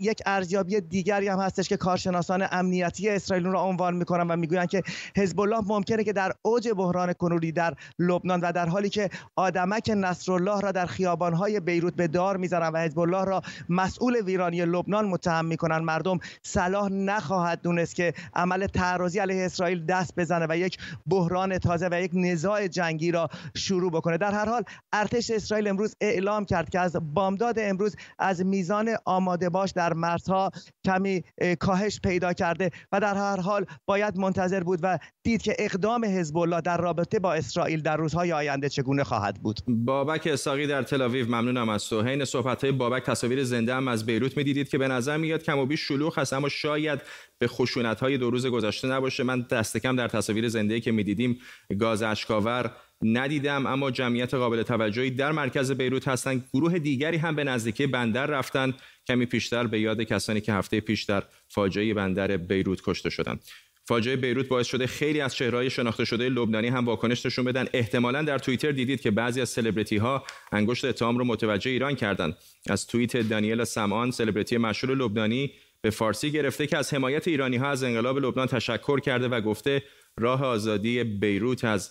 یک 0.00 0.22
ارزیابی 0.26 0.80
دیگری 0.80 1.28
هم 1.28 1.38
هستش 1.38 1.68
که 1.68 1.76
کارشناسان 1.76 2.46
امنیتی 2.50 3.08
اسرائیل 3.08 3.46
رو 3.46 3.58
عنوان 3.58 3.96
می‌کنن 3.96 4.26
و 4.26 4.36
می‌گویند 4.36 4.68
که 4.68 4.82
حزب 5.16 5.40
الله 5.40 5.60
ممکنه 5.90 6.04
که 6.04 6.12
در 6.12 6.32
اوج 6.42 6.68
بحران 6.68 7.12
کنونی 7.12 7.52
در 7.52 7.74
لبنان 7.98 8.40
و 8.40 8.52
در 8.52 8.68
حالی 8.68 8.88
که 8.88 9.10
آدمک 9.36 9.92
نصرالله 9.96 10.60
را 10.60 10.72
در 10.72 10.86
خیابانهای 10.86 11.60
بیروت 11.60 11.94
به 11.94 12.08
دار 12.08 12.36
می‌زنن 12.36 12.68
و 12.68 12.78
حزب 12.78 12.98
الله 12.98 13.24
را 13.24 13.42
مسئول 13.68 14.16
ویرانی 14.24 14.64
لبنان 14.64 15.08
متهم 15.08 15.44
می‌کنن 15.44 15.78
مردم 15.78 16.18
صلاح 16.42 16.88
نخواهد 16.88 17.62
دونست 17.62 17.94
که 17.94 18.14
عمل 18.34 18.66
تعرضی 18.66 19.18
علیه 19.18 19.44
اسرائیل 19.44 19.86
دست 19.86 20.14
بزنه 20.16 20.46
و 20.48 20.56
یک 20.56 20.78
بحران 21.06 21.58
تازه 21.58 21.88
و 21.92 22.00
یک 22.00 22.10
نزاع 22.14 22.68
جنگی 22.68 23.10
را 23.10 23.28
شروع 23.56 23.90
بکنه. 23.90 24.16
در 24.16 24.32
هر 24.32 24.48
حال 24.48 24.62
ارتش 24.92 25.30
اسرائیل 25.30 25.68
امروز 25.68 25.96
اعلام 26.00 26.44
کرد 26.44 26.70
که 26.70 26.80
از 26.80 26.96
بامداد 27.14 27.58
امروز 27.58 27.96
از 28.18 28.46
میزان 28.46 28.96
آماده 29.04 29.48
باش 29.48 29.70
در 29.70 29.92
مرزها 29.92 30.50
کمی 30.84 31.24
کاهش 31.60 32.00
پیدا 32.00 32.32
کرده 32.32 32.70
و 32.92 33.00
در 33.00 33.14
هر 33.14 33.40
حال 33.40 33.66
باید 33.86 34.18
منتظر 34.18 34.62
بود 34.62 34.80
و 34.82 34.98
دید 35.22 35.42
که 35.42 35.56
اقدام 35.78 36.04
حزب 36.04 36.38
الله 36.38 36.60
در 36.60 36.76
رابطه 36.76 37.18
با 37.18 37.34
اسرائیل 37.34 37.80
در 37.80 37.96
روزهای 37.96 38.32
آینده 38.32 38.68
چگونه 38.68 39.04
خواهد 39.04 39.42
بود؟ 39.42 39.60
بابک 39.68 40.26
اساقی 40.26 40.66
در 40.66 40.82
تل 40.82 41.24
ممنونم 41.28 41.68
از 41.68 41.88
تو. 41.88 42.02
حین 42.02 42.24
صحبت 42.24 42.64
های 42.64 42.72
بابک 42.72 43.02
تصاویر 43.02 43.44
زنده 43.44 43.74
هم 43.74 43.88
از 43.88 44.06
بیروت 44.06 44.36
می‌دیدید 44.36 44.68
که 44.68 44.78
به 44.78 44.88
نظر 44.88 45.16
میاد 45.16 45.42
کم 45.42 45.58
و 45.58 45.66
بیش 45.66 45.80
شلوغ 45.80 46.18
هست 46.18 46.32
اما 46.32 46.48
شاید 46.48 47.00
به 47.38 47.46
خشونت 47.46 48.00
های 48.00 48.18
دو 48.18 48.30
روز 48.30 48.46
گذشته 48.46 48.88
نباشه. 48.88 49.22
من 49.22 49.46
دست 49.50 49.76
کم 49.76 49.96
در 49.96 50.08
تصاویر 50.08 50.48
زنده 50.48 50.80
که 50.80 50.92
می‌دیدیم 50.92 51.38
گاز 51.78 52.02
اشکاور 52.02 52.70
ندیدم 53.02 53.66
اما 53.66 53.90
جمعیت 53.90 54.34
قابل 54.34 54.62
توجهی 54.62 55.10
در 55.10 55.32
مرکز 55.32 55.72
بیروت 55.72 56.08
هستند. 56.08 56.44
گروه 56.54 56.78
دیگری 56.78 57.16
هم 57.16 57.36
به 57.36 57.44
نزدیکی 57.44 57.86
بندر 57.86 58.26
رفتن. 58.26 58.74
کمی 59.06 59.26
پیشتر 59.26 59.66
به 59.66 59.80
یاد 59.80 60.02
کسانی 60.02 60.40
که 60.40 60.52
هفته 60.52 60.80
پیش 60.80 61.04
در 61.04 61.22
فاجعه 61.48 61.94
بندر 61.94 62.36
بیروت 62.36 62.80
کشته 62.84 63.10
شدند. 63.10 63.44
فاجعه 63.88 64.16
بیروت 64.16 64.48
باعث 64.48 64.66
شده 64.66 64.86
خیلی 64.86 65.20
از 65.20 65.34
چهرهای 65.34 65.70
شناخته 65.70 66.04
شده 66.04 66.28
لبنانی 66.28 66.68
هم 66.68 66.86
واکنش 66.86 67.26
نشون 67.26 67.44
بدن. 67.44 67.66
احتمالا 67.72 68.22
در 68.22 68.38
توییتر 68.38 68.72
دیدید 68.72 69.00
که 69.00 69.10
بعضی 69.10 69.40
از 69.40 69.48
سلبریتی 69.48 69.96
ها 69.96 70.24
انگشت 70.52 70.84
اتهام 70.84 71.18
رو 71.18 71.24
متوجه 71.24 71.70
ایران 71.70 71.94
کردند 71.94 72.36
از 72.70 72.86
توییت 72.86 73.16
دانیل 73.16 73.64
سمان 73.64 74.10
سلبریتی 74.10 74.56
مشهور 74.56 74.96
لبنانی 74.96 75.52
به 75.80 75.90
فارسی 75.90 76.30
گرفته 76.30 76.66
که 76.66 76.76
از 76.76 76.94
حمایت 76.94 77.28
ایرانی 77.28 77.56
ها 77.56 77.70
از 77.70 77.82
انقلاب 77.82 78.18
لبنان 78.18 78.46
تشکر 78.46 79.00
کرده 79.00 79.28
و 79.28 79.40
گفته 79.40 79.82
راه 80.18 80.44
آزادی 80.44 81.04
بیروت 81.04 81.64
از 81.64 81.90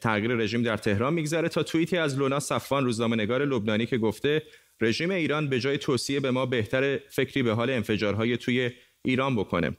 تغییر 0.00 0.34
رژیم 0.34 0.62
در 0.62 0.76
تهران 0.76 1.14
میگذره. 1.14 1.48
تا 1.48 1.62
توییتی 1.62 1.96
از 1.96 2.18
لونا 2.18 2.40
صفوان 2.40 2.84
روزنامه‌نگار 2.84 3.44
لبنانی 3.44 3.86
که 3.86 3.98
گفته 3.98 4.42
رژیم 4.80 5.10
ایران 5.10 5.48
به 5.48 5.60
جای 5.60 5.78
توصیه 5.78 6.20
به 6.20 6.30
ما 6.30 6.46
بهتر 6.46 6.98
فکری 6.98 7.42
به 7.42 7.52
حال 7.52 7.70
انفجارهای 7.70 8.36
توی 8.36 8.70
ایران 9.04 9.36
بکنه. 9.36 9.76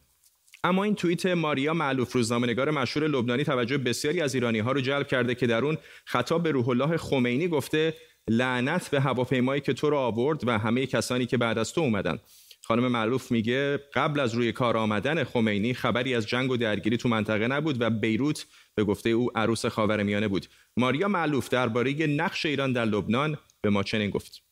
اما 0.65 0.83
این 0.83 0.95
توییت 0.95 1.25
ماریا 1.25 1.73
معلوف 1.73 2.11
روزنامه‌نگار 2.11 2.71
مشهور 2.71 3.07
لبنانی 3.07 3.43
توجه 3.43 3.77
بسیاری 3.77 4.21
از 4.21 4.35
ایرانی 4.35 4.59
ها 4.59 4.71
رو 4.71 4.81
جلب 4.81 5.07
کرده 5.07 5.35
که 5.35 5.47
در 5.47 5.65
اون 5.65 5.77
خطاب 6.05 6.43
به 6.43 6.51
روح 6.51 6.69
الله 6.69 6.97
خمینی 6.97 7.47
گفته 7.47 7.93
لعنت 8.29 8.89
به 8.89 9.01
هواپیمایی 9.01 9.61
که 9.61 9.73
تو 9.73 9.89
رو 9.89 9.97
آورد 9.97 10.47
و 10.47 10.57
همه 10.57 10.85
کسانی 10.85 11.25
که 11.25 11.37
بعد 11.37 11.57
از 11.57 11.73
تو 11.73 11.81
اومدن. 11.81 12.19
خانم 12.63 12.87
معلوف 12.87 13.31
میگه 13.31 13.77
قبل 13.93 14.19
از 14.19 14.33
روی 14.33 14.51
کار 14.51 14.77
آمدن 14.77 15.23
خمینی 15.23 15.73
خبری 15.73 16.15
از 16.15 16.27
جنگ 16.27 16.51
و 16.51 16.57
درگیری 16.57 16.97
تو 16.97 17.09
منطقه 17.09 17.47
نبود 17.47 17.81
و 17.81 17.89
بیروت 17.89 18.45
به 18.75 18.83
گفته 18.83 19.09
او 19.09 19.37
عروس 19.37 19.65
خاورمیانه 19.65 20.27
بود. 20.27 20.45
ماریا 20.77 21.07
معلوف 21.07 21.49
درباره 21.49 22.07
نقش 22.07 22.45
ایران 22.45 22.73
در 22.73 22.85
لبنان 22.85 23.37
به 23.61 23.69
ما 23.69 23.83
چنین 23.83 24.09
گفت. 24.09 24.44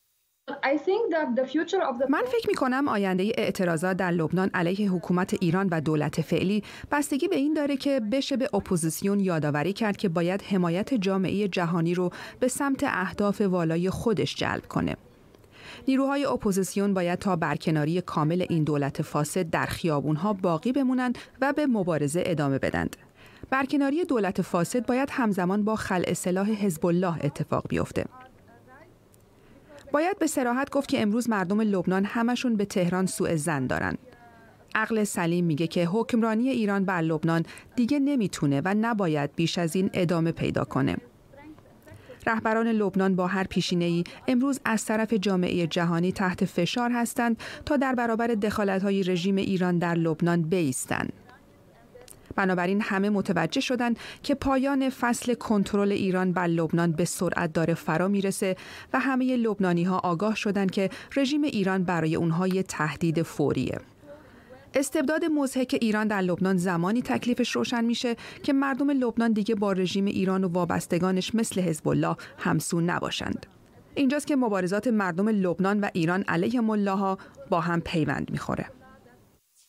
من 2.10 2.22
فکر 2.26 2.48
می 2.48 2.54
کنم 2.54 2.88
آینده 2.88 3.32
اعتراضات 3.38 3.96
در 3.96 4.10
لبنان 4.10 4.50
علیه 4.54 4.90
حکومت 4.90 5.34
ایران 5.40 5.68
و 5.70 5.80
دولت 5.80 6.20
فعلی 6.20 6.62
بستگی 6.90 7.28
به 7.28 7.36
این 7.36 7.54
داره 7.54 7.76
که 7.76 8.00
بشه 8.00 8.36
به 8.36 8.48
اپوزیسیون 8.54 9.20
یادآوری 9.20 9.72
کرد 9.72 9.96
که 9.96 10.08
باید 10.08 10.42
حمایت 10.42 10.94
جامعه 10.94 11.48
جهانی 11.48 11.94
رو 11.94 12.10
به 12.40 12.48
سمت 12.48 12.84
اهداف 12.84 13.40
والای 13.40 13.90
خودش 13.90 14.34
جلب 14.34 14.66
کنه. 14.66 14.96
نیروهای 15.88 16.24
اپوزیسیون 16.24 16.94
باید 16.94 17.18
تا 17.18 17.36
برکناری 17.36 18.00
کامل 18.00 18.46
این 18.48 18.64
دولت 18.64 19.02
فاسد 19.02 19.50
در 19.50 19.66
خیابونها 19.66 20.32
باقی 20.32 20.72
بمونند 20.72 21.18
و 21.40 21.52
به 21.52 21.66
مبارزه 21.66 22.22
ادامه 22.26 22.58
بدند. 22.58 22.96
برکناری 23.50 24.04
دولت 24.04 24.42
فاسد 24.42 24.86
باید 24.86 25.08
همزمان 25.12 25.64
با 25.64 25.76
خلع 25.76 26.12
سلاح 26.12 26.50
حزب 26.50 26.86
الله 26.86 27.24
اتفاق 27.24 27.68
بیفته. 27.68 28.04
باید 29.94 30.18
به 30.18 30.26
سراحت 30.26 30.70
گفت 30.70 30.88
که 30.88 31.02
امروز 31.02 31.30
مردم 31.30 31.60
لبنان 31.60 32.04
همشون 32.04 32.56
به 32.56 32.64
تهران 32.64 33.06
سوء 33.06 33.36
زن 33.36 33.66
دارن. 33.66 33.96
عقل 34.74 35.04
سلیم 35.04 35.44
میگه 35.44 35.66
که 35.66 35.84
حکمرانی 35.86 36.48
ایران 36.48 36.84
بر 36.84 37.00
لبنان 37.00 37.42
دیگه 37.76 37.98
نمی‌تونه 37.98 38.62
و 38.64 38.74
نباید 38.80 39.30
بیش 39.36 39.58
از 39.58 39.76
این 39.76 39.90
ادامه 39.92 40.32
پیدا 40.32 40.64
کنه. 40.64 40.96
رهبران 42.26 42.68
لبنان 42.68 43.16
با 43.16 43.26
هر 43.26 43.44
پیشینه 43.44 43.84
ای 43.84 44.04
امروز 44.28 44.60
از 44.64 44.84
طرف 44.84 45.12
جامعه 45.12 45.66
جهانی 45.66 46.12
تحت 46.12 46.44
فشار 46.44 46.90
هستند 46.90 47.36
تا 47.66 47.76
در 47.76 47.94
برابر 47.94 48.26
دخالت‌های 48.26 49.02
رژیم 49.02 49.36
ایران 49.36 49.78
در 49.78 49.94
لبنان 49.94 50.42
بیستند. 50.42 51.12
بنابراین 52.36 52.80
همه 52.80 53.10
متوجه 53.10 53.60
شدند 53.60 53.98
که 54.22 54.34
پایان 54.34 54.90
فصل 54.90 55.34
کنترل 55.34 55.92
ایران 55.92 56.32
بر 56.32 56.46
لبنان 56.46 56.92
به 56.92 57.04
سرعت 57.04 57.52
داره 57.52 57.74
فرا 57.74 58.08
می‌رسه 58.08 58.56
و 58.92 59.00
همه 59.00 59.36
لبنانی 59.36 59.84
ها 59.84 59.98
آگاه 59.98 60.34
شدند 60.34 60.70
که 60.70 60.90
رژیم 61.16 61.42
ایران 61.42 61.84
برای 61.84 62.16
اونها 62.16 62.48
یه 62.48 62.62
تهدید 62.62 63.22
فوریه. 63.22 63.80
استبداد 64.74 65.24
مزهک 65.24 65.78
ایران 65.80 66.08
در 66.08 66.20
لبنان 66.20 66.56
زمانی 66.56 67.02
تکلیفش 67.02 67.50
روشن 67.50 67.84
میشه 67.84 68.16
که 68.42 68.52
مردم 68.52 68.90
لبنان 68.90 69.32
دیگه 69.32 69.54
با 69.54 69.72
رژیم 69.72 70.04
ایران 70.04 70.44
و 70.44 70.48
وابستگانش 70.48 71.34
مثل 71.34 71.60
حزب 71.60 71.88
الله 71.88 72.16
همسو 72.38 72.80
نباشند. 72.80 73.46
اینجاست 73.94 74.26
که 74.26 74.36
مبارزات 74.36 74.88
مردم 74.88 75.28
لبنان 75.28 75.80
و 75.80 75.88
ایران 75.92 76.22
علیه 76.28 76.60
ملاها 76.60 77.18
با 77.50 77.60
هم 77.60 77.80
پیوند 77.80 78.30
می‌خوره. 78.30 78.66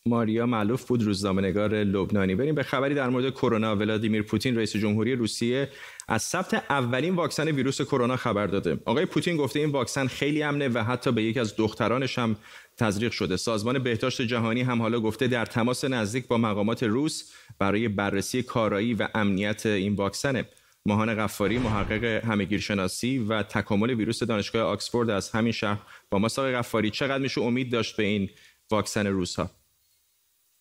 ماریا 0.08 0.46
معلوف 0.46 0.86
بود 0.86 1.04
روزنامه‌نگار 1.04 1.74
لبنانی. 1.74 2.36
بریم 2.36 2.56
به 2.56 2.64
خبری 2.64 2.96
در 2.96 3.10
مورد 3.10 3.30
کرونا. 3.30 3.76
ولادیمیر 3.76 4.22
پوتین 4.22 4.56
رئیس 4.58 4.76
جمهوری 4.76 5.16
روسیه 5.16 5.70
از 6.08 6.24
ثبت 6.24 6.54
اولین 6.54 7.16
واکسن 7.16 7.48
ویروس 7.48 7.82
کرونا 7.82 8.16
خبر 8.16 8.48
داده. 8.48 8.80
آقای 8.86 9.06
پوتین 9.06 9.38
گفته 9.38 9.60
این 9.60 9.70
واکسن 9.70 10.08
خیلی 10.08 10.44
امنه 10.44 10.68
و 10.68 10.84
حتی 10.84 11.12
به 11.12 11.24
یکی 11.24 11.40
از 11.40 11.56
دخترانش 11.56 12.20
هم 12.20 12.36
تزریق 12.78 13.12
شده. 13.12 13.38
سازمان 13.38 13.80
بهداشت 13.80 14.22
جهانی 14.22 14.62
هم 14.62 14.82
حالا 14.82 15.00
گفته 15.00 15.28
در 15.28 15.46
تماس 15.46 15.86
نزدیک 15.86 16.28
با 16.28 16.38
مقامات 16.38 16.84
روس 16.84 17.32
برای 17.60 17.88
بررسی 17.88 18.44
کارایی 18.44 18.94
و 18.94 19.08
امنیت 19.16 19.66
این 19.66 19.96
واکسنه. 19.96 20.46
ماهان 20.86 21.16
غفاری 21.16 21.58
محقق 21.58 22.04
همگیرشناسی 22.04 23.18
و 23.18 23.44
تکامل 23.44 23.90
ویروس 23.90 24.24
دانشگاه 24.24 24.62
آکسفورد 24.62 25.10
از 25.10 25.30
همین 25.30 25.52
شهر 25.52 25.82
با 26.10 26.20
ما. 26.20 26.28
ساق 26.28 26.52
غفاری 26.52 26.90
چقدر 26.90 27.24
میشه 27.24 27.42
امید 27.42 27.72
داشت 27.72 27.98
به 27.98 28.04
این 28.04 28.30
واکسن 28.72 29.08
روس 29.08 29.36
ها 29.36 29.50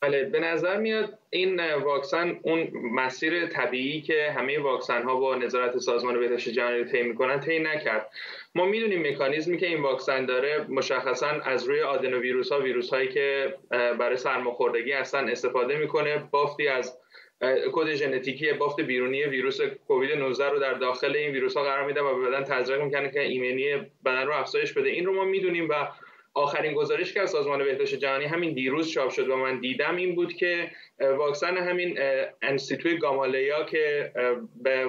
بله 0.04 0.25
به 0.25 0.40
نظر 0.40 0.76
میاد 0.76 1.18
این 1.30 1.75
واکسن 1.75 2.38
اون 2.42 2.70
مسیر 2.75 3.46
طبیعی 3.46 4.00
که 4.00 4.30
همه 4.37 4.58
واکسن 4.58 5.02
ها 5.02 5.14
با 5.14 5.34
نظارت 5.34 5.78
سازمان 5.78 6.20
بهداشت 6.20 6.49
جهانی 6.49 6.84
طی 6.84 7.02
می‌کنن 7.02 7.40
طی 7.40 7.58
نکرد. 7.58 8.11
ما 8.54 8.66
می‌دونیم 8.66 9.08
مکانیزمی 9.08 9.58
که 9.58 9.66
این 9.66 9.82
واکسن 9.82 10.26
داره 10.26 10.66
مشخصا 10.68 11.26
از 11.26 11.68
روی 11.68 11.80
آدنوویروس 11.80 12.52
ها 12.52 12.61
ویروس 12.61 12.90
هایی 12.90 13.08
که 13.08 13.54
برای 13.70 14.16
سرماخوردگی 14.16 14.92
هستن 14.92 15.28
استفاده 15.28 15.76
می‌کنه 15.76 16.28
بافتی 16.30 16.68
از 16.68 16.99
کد 17.73 17.94
ژنتیکی 17.94 18.52
بافت 18.52 18.80
بیرونی 18.80 19.25
ویروس 19.25 19.61
کووید 19.88 20.12
19 20.12 20.49
رو 20.49 20.58
در 20.58 20.75
داخل 20.75 21.16
این 21.16 21.32
ویروس 21.32 21.56
ها 21.56 21.62
قرار 21.62 21.87
میده 21.87 22.00
و 22.00 22.20
به 22.20 22.28
بدن 22.28 22.44
تزریق 22.44 22.82
می‌کنه 22.82 23.11
که 23.11 23.20
ایمنی 23.20 23.76
بدن 24.04 24.26
رو 24.26 24.32
افزایش 24.32 24.73
بده. 24.73 24.88
این 24.88 25.06
رو 25.06 25.14
ما 25.14 25.25
می‌دونیم 25.25 25.68
و 25.68 25.75
آخرین 26.34 26.74
گزارش 26.74 27.12
که 27.12 27.20
از 27.20 27.30
سازمان 27.30 27.64
بهداشت 27.64 27.94
جهانی 27.94 28.24
همین 28.24 28.54
دیروز 28.54 28.90
چاپ 28.90 29.10
شد 29.10 29.28
و 29.28 29.36
من 29.36 29.60
دیدم 29.60 29.96
این 29.96 30.14
بود 30.14 30.32
که 30.32 30.70
واکسن 31.00 31.56
همین 31.56 31.98
انستیتوی 32.42 32.98
گامالیا 32.98 33.64
که 33.64 34.12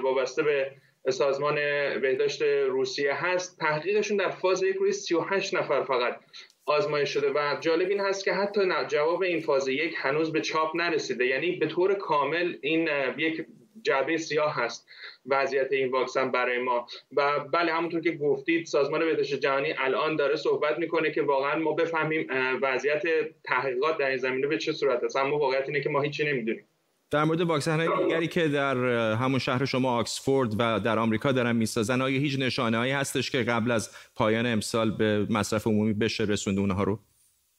وابسته 0.04 0.44
به 0.44 0.72
سازمان 1.10 1.56
بهداشت 2.00 2.42
روسیه 2.42 3.14
هست 3.14 3.60
تحقیقشون 3.60 4.18
در 4.18 4.30
فاز 4.30 4.64
یک 4.64 4.76
روی 4.76 4.92
38 4.92 5.54
نفر 5.54 5.84
فقط 5.84 6.20
آزمایش 6.66 7.10
شده 7.10 7.32
و 7.36 7.58
جالب 7.62 7.90
این 7.90 8.00
هست 8.00 8.26
که 8.26 8.34
حتی 8.34 8.62
جواب 8.88 9.22
این 9.22 9.40
فاز 9.40 9.68
یک 9.68 9.96
هنوز 9.98 10.32
به 10.32 10.42
چاپ 10.42 10.76
نرسیده. 10.76 11.26
یعنی 11.26 11.52
به 11.52 11.68
طور 11.68 11.94
کامل 11.94 12.56
این 12.62 12.90
یک 13.18 13.46
جعبه 13.82 14.18
سیاه 14.18 14.56
هست 14.56 14.88
وضعیت 15.26 15.68
این 15.72 15.92
واکسن 15.92 16.32
برای 16.32 16.58
ما. 16.58 16.88
و 17.18 17.40
بله 17.40 17.74
همونطور 17.74 18.02
که 18.02 18.12
گفتید 18.12 18.66
سازمان 18.66 19.00
بهداشت 19.00 19.36
جهانی 19.36 19.74
الان 19.78 20.16
داره 20.16 20.36
صحبت 20.36 20.80
می‌کنه 20.80 21.12
که 21.12 21.22
واقعا 21.22 21.60
ما 21.60 21.72
بفهمیم 21.72 22.28
وضعیت 22.62 23.04
تحقیقات 23.44 23.98
در 23.98 24.08
این 24.08 24.18
زمینه 24.18 24.48
به 24.48 24.58
چه 24.58 24.74
صورت 24.74 25.04
است. 25.04 25.16
اما 25.16 25.38
واقعیت 25.38 25.64
اینه 25.68 25.82
که 25.82 25.90
ما 25.90 26.02
هیچی 26.02 26.26
نمی‌دونیم. 26.26 26.66
در 27.12 27.24
مورد 27.24 27.42
واکسن 27.42 27.80
های 27.80 28.04
دیگری 28.04 28.28
که 28.28 28.48
در 28.48 28.78
همون 29.14 29.40
شهر 29.40 29.66
شما 29.66 29.98
آکسفورد 29.98 30.54
و 30.60 30.80
در 30.80 31.00
آمریکا 31.00 31.32
دارن 31.32 31.56
می‌سازن 31.56 32.02
آیا 32.02 32.20
هیچ 32.20 32.40
نشانه 32.40 32.78
هایی 32.78 32.92
هستش 32.92 33.32
که 33.32 33.38
قبل 33.38 33.72
از 33.72 33.90
پایان 34.16 34.46
امسال 34.46 34.92
به 34.92 35.28
مصرف 35.30 35.68
عمومی 35.68 35.94
بشه 35.94 36.24
رسونده 36.24 36.62
اونها 36.62 36.84
رو؟ 36.84 37.00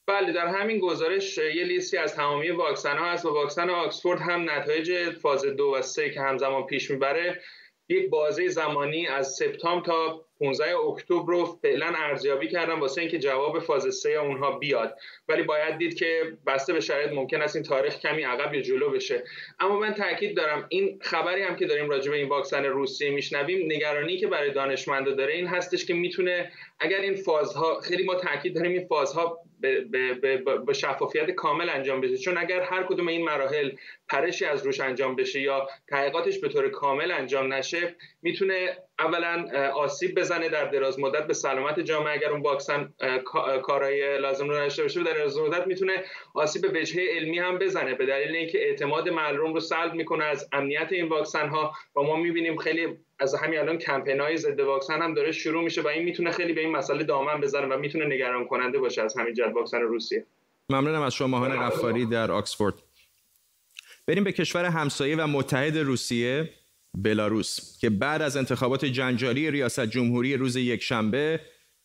بله 0.07 0.31
در 0.31 0.47
همین 0.47 0.79
گزارش 0.79 1.37
یه 1.37 1.63
لیستی 1.63 1.97
از 1.97 2.15
تمامی 2.15 2.49
واکسن 2.49 2.97
ها 2.97 3.11
هست 3.11 3.25
و 3.25 3.33
واکسن 3.33 3.69
آکسفورد 3.69 4.21
هم 4.21 4.49
نتایج 4.49 5.09
فاز 5.09 5.45
دو 5.45 5.73
و 5.75 5.81
سه 5.81 6.09
که 6.09 6.21
همزمان 6.21 6.65
پیش 6.65 6.91
می‌بره 6.91 7.41
یک 7.89 8.09
بازه 8.09 8.47
زمانی 8.47 9.07
از 9.07 9.27
سپتامبر 9.27 9.85
تا 9.85 10.26
15 10.39 10.77
اکتبر 10.77 11.25
رو 11.27 11.45
فعلا 11.45 11.93
ارزیابی 11.97 12.47
کردم 12.47 12.79
واسه 12.79 13.01
اینکه 13.01 13.19
جواب 13.19 13.59
فاز 13.59 13.95
3 13.95 14.09
اونها 14.09 14.51
بیاد. 14.51 14.97
ولی 15.27 15.43
باید 15.43 15.77
دید 15.77 15.95
که 15.95 16.37
بسته 16.47 16.73
به 16.73 16.79
شرایط 16.79 17.11
ممکن 17.11 17.41
است 17.41 17.55
این 17.55 17.65
تاریخ 17.65 17.99
کمی 17.99 18.23
عقب 18.23 18.53
یا 18.53 18.61
جلو 18.61 18.89
بشه. 18.89 19.23
اما 19.59 19.79
من 19.79 19.93
تاکید 19.93 20.37
دارم 20.37 20.65
این 20.69 20.99
خبری 21.01 21.41
هم 21.41 21.55
که 21.55 21.65
داریم 21.65 21.89
راجع 21.89 22.11
به 22.11 22.17
این 22.17 22.29
واکسن 22.29 22.65
روسیه 22.65 23.11
میشنویم 23.11 23.71
نگرانی 23.71 24.17
که 24.17 24.27
برای 24.27 24.51
دانشمندا 24.51 25.11
داره 25.11 25.33
این 25.33 25.47
هستش 25.47 25.85
که 25.85 25.93
می‌تونه 25.93 26.51
اگر 26.79 27.01
این 27.01 27.15
فازها 27.15 27.79
خیلی 27.79 28.03
ما 28.03 28.15
تاکید 28.15 28.55
داریم 28.55 28.71
این 28.71 28.87
فازها 28.87 29.39
به 30.67 30.73
شفافیت 30.73 31.31
کامل 31.31 31.69
انجام 31.69 32.01
بشه. 32.01 32.17
چون 32.17 32.37
اگر 32.37 32.61
هر 32.61 32.83
کدوم 32.83 33.07
این 33.07 33.25
مراحل 33.25 33.71
پرشی 34.09 34.45
از 34.45 34.65
روش 34.65 34.79
انجام 34.79 35.15
بشه 35.15 35.41
یا 35.41 35.67
تحقیقاتش 35.87 36.39
به 36.39 36.49
طور 36.49 36.69
کامل 36.69 37.11
انجام 37.11 37.53
نشه 37.53 37.95
می‌تونه 38.21 38.77
اولا 38.99 39.45
آسیب 39.75 40.19
بزنه 40.19 40.49
در 40.49 40.65
دراز 40.65 40.99
مدت 40.99 41.27
به 41.27 41.33
سلامت 41.33 41.79
جامعه. 41.79 42.13
اگر 42.13 42.29
اون 42.29 42.41
واکسن 42.41 42.93
کارهای 43.63 44.17
لازم 44.17 44.49
رو 44.49 44.55
نداشته 44.55 44.81
باشه 44.81 45.03
در 45.03 45.13
دراز 45.13 45.37
مدت 45.37 45.67
می‌تونه 45.67 46.03
آسیب 46.33 46.61
به 46.61 46.79
وجهه 46.81 47.05
علمی 47.15 47.39
هم 47.39 47.57
بزنه. 47.57 47.93
به 47.93 48.05
دلیل 48.05 48.35
اینکه 48.35 48.57
اعتماد 48.57 49.09
مردم 49.09 49.53
رو 49.53 49.59
سلب 49.59 49.93
می‌کنه 49.93 50.23
از 50.23 50.49
امنیت 50.51 50.87
این 50.91 51.07
واکسن 51.07 51.47
ها 51.47 51.73
و 51.95 52.01
ما 52.01 52.15
می‌بینیم 52.15 52.57
خیلی 52.57 52.87
از 53.19 53.35
همین 53.35 53.59
الان 53.59 53.77
کمپین 53.77 54.19
های 54.19 54.37
ضد 54.37 54.59
واکسن 54.59 55.01
هم 55.01 55.13
داره 55.13 55.31
شروع 55.31 55.63
میشه 55.63 55.81
و 55.81 55.87
این 55.87 56.03
می‌تونه 56.03 56.31
خیلی 56.31 56.53
به 56.53 56.61
این 56.61 56.71
مسئله 56.71 57.03
دامن 57.03 57.41
بزنه 57.41 57.75
و 57.75 57.79
می‌تونه 57.79 58.05
نگران 58.05 58.45
کننده 58.45 58.79
باشه 58.79 59.01
از 59.01 59.17
همین 59.17 59.33
جد 59.33 59.51
واکسن 59.55 59.81
روسیه. 59.81 60.25
ممنونم 60.69 61.01
از 61.01 61.13
شما 61.13 61.27
ماهان 61.27 62.09
در 62.09 62.31
آکسفورد. 62.31 62.73
بریم 64.07 64.23
به 64.23 64.31
کشور 64.31 64.65
همسایه 64.65 65.15
و 65.15 65.27
متحد 65.27 65.77
روسیه. 65.77 66.49
بلاروس 66.93 67.79
که 67.79 67.89
بعد 67.89 68.21
از 68.21 68.37
انتخابات 68.37 68.85
جنجالی 68.85 69.51
ریاست 69.51 69.85
جمهوری 69.85 70.37
روز 70.37 70.55
یکشنبه 70.55 71.41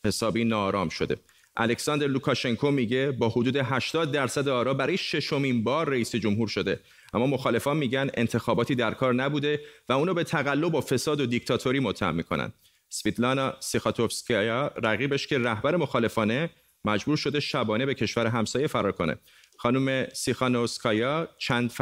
حسابی 0.06 0.44
نارام 0.44 0.88
شده. 0.88 1.16
الکساندر 1.56 2.06
لوکاشنکو 2.06 2.70
میگه 2.70 3.10
با 3.10 3.28
حدود 3.28 3.56
80 3.56 4.12
درصد 4.12 4.48
آرا 4.48 4.74
برای 4.74 4.96
ششمین 4.96 5.64
بار 5.64 5.88
رئیس 5.88 6.16
جمهور 6.16 6.48
شده. 6.48 6.80
اما 7.14 7.26
مخالفان 7.26 7.76
میگن 7.76 8.10
انتخاباتی 8.14 8.74
در 8.74 8.94
کار 8.94 9.14
نبوده 9.14 9.60
و 9.88 9.92
اونو 9.92 10.14
به 10.14 10.24
تقلب 10.24 10.74
و 10.74 10.80
فساد 10.80 11.20
و 11.20 11.26
دیکتاتوری 11.26 11.80
متهم 11.80 12.14
می‌کنن. 12.14 12.52
سویتلانا 12.88 13.54
سیخاتوفسکایا 13.60 14.70
رقیبش 14.82 15.26
که 15.26 15.38
رهبر 15.38 15.76
مخالفانه 15.76 16.50
مجبور 16.84 17.16
شده 17.16 17.40
شبانه 17.40 17.86
به 17.86 17.94
کشور 17.94 18.26
همسایه 18.26 18.66
فرار 18.66 18.92
کنه. 18.92 19.16
خانم 19.62 20.07
سیخانوسکایا 20.12 21.29
چند 21.38 21.72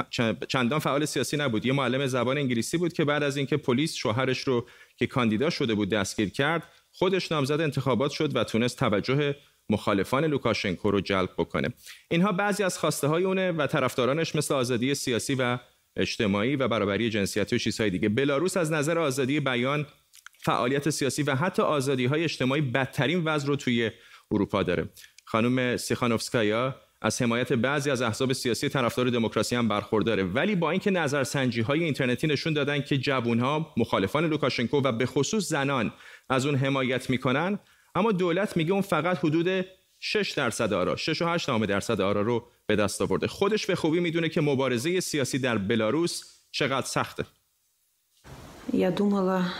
چندان 0.49 0.79
فعال 0.79 1.05
سیاسی 1.05 1.37
نبود. 1.37 1.66
یه 1.66 1.73
معلم 1.73 2.07
زبان 2.07 2.38
انگلیسی 2.38 2.79
بود 2.79 2.93
که 2.93 3.05
بعد 3.05 3.23
از 3.23 3.37
اینکه 3.37 3.57
پلیس 3.57 3.95
شوهرش 3.95 4.40
رو 4.40 4.66
که 4.97 5.07
کاندیدا 5.07 5.51
شده 5.51 5.75
بود 5.75 5.88
دستگیر 5.88 6.31
کرد 6.31 6.62
خودش 6.93 7.33
نامزد 7.33 7.61
انتخابات 7.61 8.11
شد 8.11 8.37
و 8.37 8.45
تونست 8.45 8.79
توجه 8.79 9.35
مخالفان 9.71 10.25
لوکاشنکو 10.25 10.90
رو 10.90 11.01
جلب 11.01 11.31
بکنه. 11.38 11.69
اینها 12.11 12.33
بعضی 12.33 12.62
از 12.62 12.79
خواسته 12.79 13.07
های 13.07 13.25
اونه 13.25 13.53
و 13.53 13.66
طرفدارانش 13.66 14.35
مثل 14.35 14.55
آزادی 14.55 14.95
سیاسی 14.95 15.35
و 15.35 15.59
اجتماعی 15.97 16.57
و 16.57 16.69
برابری 16.69 17.11
جنسیتی 17.11 17.57
و 17.57 17.59
چیزهای 17.59 17.90
دیگه. 17.90 18.09
بلاروس 18.09 18.57
از 18.57 18.73
نظر 18.73 18.99
آزادی 18.99 19.40
بیان 19.40 19.87
فعالیت 20.43 20.90
سیاسی 20.90 21.23
و 21.23 21.35
حتی 21.35 21.62
آزادی 21.62 22.07
های 22.07 22.25
اجتماعی 22.25 22.61
بدترین 22.61 23.25
وضع 23.25 23.47
رو 23.47 23.57
توی 23.57 23.90
اروپا 24.33 24.62
داره. 24.62 24.88
خانم 25.25 25.77
سیخانوفسکایا 25.77 26.77
از 27.01 27.21
حمایت 27.21 27.54
بعضی 27.54 27.91
از 27.91 28.01
احزاب 28.01 28.34
سیاسی 28.34 28.69
طرفدار 28.69 29.10
دموکراسی 29.10 29.56
هم 29.56 29.67
برخورداره 29.67 30.23
ولی 30.23 30.56
با 30.56 30.71
اینکه 30.71 30.91
نظرسنجی 30.91 31.62
های 31.62 31.84
اینترنتی 31.84 32.28
نشون 32.28 32.54
دادن 32.54 32.82
که 32.82 32.97
جوانها 32.97 33.73
مخالفان 33.78 34.25
لوکاشنکو 34.25 34.82
و 34.82 34.91
به 34.91 35.06
خصوص 35.06 35.49
زنان 35.49 35.93
از 36.30 36.45
اون 36.45 36.56
حمایت 36.56 37.10
میکنن 37.10 37.60
اما 37.95 38.12
دولت 38.12 38.58
میگه 38.58 38.71
اون 38.71 38.82
فقط 38.82 39.17
حدود 39.17 39.65
6 39.99 40.32
درصد 40.32 40.73
آرا 40.73 40.95
6 40.95 41.21
و 41.21 41.25
8 41.25 41.65
درصد 41.65 42.01
آرا 42.01 42.21
رو 42.21 42.47
به 42.67 42.75
دست 42.75 43.01
آورده 43.01 43.28
خودش 43.28 43.65
به 43.65 43.75
خوبی 43.75 43.99
میدونه 43.99 44.30
که 44.30 44.41
مبارزه 44.41 44.99
سیاسی 44.99 45.39
در 45.39 45.58
بلاروس 45.58 46.23
چقدر 46.51 46.86
سخته 46.86 47.25
Я 48.73 48.91
думала, 48.91 49.54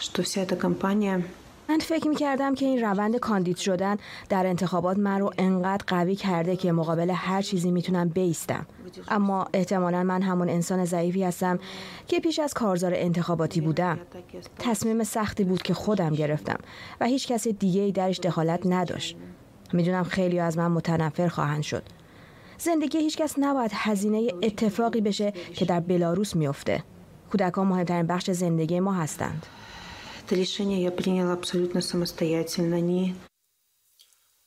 что 0.00 0.22
вся 0.22 0.40
эта 0.42 0.56
кампания 0.56 1.24
من 1.69 1.79
فکر 1.79 2.07
می 2.07 2.15
کردم 2.15 2.55
که 2.55 2.65
این 2.65 2.81
روند 2.81 3.17
کاندید 3.17 3.57
شدن 3.57 3.97
در 4.29 4.47
انتخابات 4.47 4.97
من 4.97 5.19
رو 5.19 5.33
انقدر 5.37 5.83
قوی 5.87 6.15
کرده 6.15 6.55
که 6.55 6.71
مقابل 6.71 7.09
هر 7.09 7.41
چیزی 7.41 7.71
می‌تونم 7.71 8.09
بیستم. 8.09 8.65
اما 9.07 9.47
احتمالا 9.53 10.03
من 10.03 10.21
همون 10.21 10.49
انسان 10.49 10.85
ضعیفی 10.85 11.23
هستم 11.23 11.59
که 12.07 12.19
پیش 12.19 12.39
از 12.39 12.53
کارزار 12.53 12.91
انتخاباتی 12.95 13.61
بودم. 13.61 13.99
تصمیم 14.59 15.03
سختی 15.03 15.43
بود 15.43 15.61
که 15.61 15.73
خودم 15.73 16.09
گرفتم 16.09 16.57
و 17.01 17.05
هیچ 17.05 17.27
کس 17.27 17.47
دیگه 17.47 17.81
ای 17.81 17.91
درش 17.91 18.19
دخالت 18.19 18.61
نداشت. 18.65 19.17
می‌دونم 19.73 20.03
خیلی 20.03 20.39
از 20.39 20.57
من 20.57 20.71
متنفر 20.71 21.27
خواهند 21.27 21.63
شد. 21.63 21.83
زندگی 22.57 22.97
هیچ 22.97 23.17
کس 23.17 23.35
نباید 23.37 23.71
هزینه 23.73 24.27
اتفاقی 24.43 25.01
بشه 25.01 25.33
که 25.53 25.65
در 25.65 25.79
بلاروس 25.79 26.35
میفته 26.35 26.83
کودکان 27.31 27.67
مهمترین 27.67 28.07
بخش 28.07 28.31
زندگی 28.31 28.79
ما 28.79 28.93
هستند. 28.93 29.45
Это 30.24 30.34
решение 30.34 30.82
я 30.82 30.90
приняла 30.90 31.32
абсолютно 31.32 31.80
самостоятельно. 31.80 32.80
Не... 32.80 33.14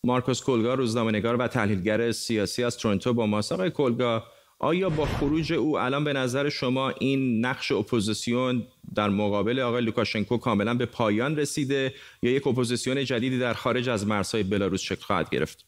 مارکوس 0.03 0.41
کولگا 0.41 0.73
روزنامه‌نگار 0.73 1.35
و 1.35 1.47
تحلیلگر 1.47 2.11
سیاسی 2.11 2.63
از 2.63 2.77
تورنتو 2.77 3.13
با 3.13 3.25
ما 3.25 3.41
آقای 3.51 3.69
کولگا 3.69 4.23
آیا 4.59 4.89
با 4.89 5.05
خروج 5.05 5.53
او 5.53 5.79
الان 5.79 6.03
به 6.03 6.13
نظر 6.13 6.49
شما 6.49 6.89
این 6.89 7.45
نقش 7.45 7.71
اپوزیسیون 7.71 8.67
در 8.95 9.09
مقابل 9.09 9.59
آقای 9.59 9.81
لوکاشنکو 9.81 10.37
کاملا 10.37 10.73
به 10.73 10.85
پایان 10.85 11.37
رسیده 11.37 11.93
یا 12.21 12.31
یک 12.31 12.47
اپوزیسیون 12.47 13.05
جدیدی 13.05 13.39
در 13.39 13.53
خارج 13.53 13.89
از 13.89 14.07
مرزهای 14.07 14.43
بلاروس 14.43 14.81
شکل 14.81 15.01
خواهد 15.01 15.29
گرفت؟ 15.29 15.64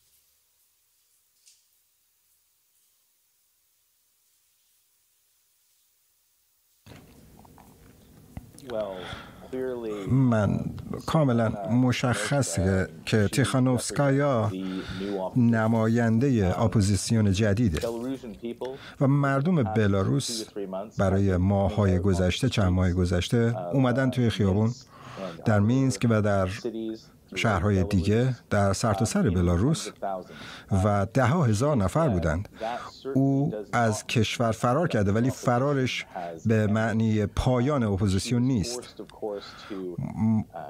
من 10.09 10.61
کاملا 11.07 11.53
مشخصه 11.71 12.89
که 13.07 13.29
تیخانوفسکایا 13.29 14.53
نماینده 15.37 16.55
اپوزیسیون 16.63 17.33
جدیده 17.33 17.89
و 19.01 19.07
مردم 19.07 19.63
بلاروس 19.63 20.45
برای 20.99 21.37
ماهای 21.37 21.99
گذشته 21.99 22.49
چند 22.49 22.73
ماه 22.73 22.93
گذشته 22.93 23.55
اومدن 23.73 24.11
توی 24.11 24.31
خیابون 24.31 24.71
در 25.45 25.61
مینسک 25.61 26.07
و 26.11 26.23
در 26.23 26.49
شهرهای 27.35 27.85
دیگه 27.85 28.35
در 28.51 28.73
سرتاسر 28.73 29.23
سر 29.23 29.31
بلاروس 29.31 29.89
و 30.85 31.07
ده 31.15 31.25
ها 31.25 31.45
هزار 31.45 31.77
نفر 31.77 32.09
بودند. 32.09 32.49
او 33.15 33.55
از 33.73 34.07
کشور 34.07 34.53
فرار 34.53 34.89
کرده 34.89 35.13
ولی 35.13 35.31
فرارش 35.31 36.07
به 36.47 36.67
معنی 36.67 37.27
پایان 37.27 37.83
اپوزیسیون 37.83 38.43
نیست. 38.43 38.95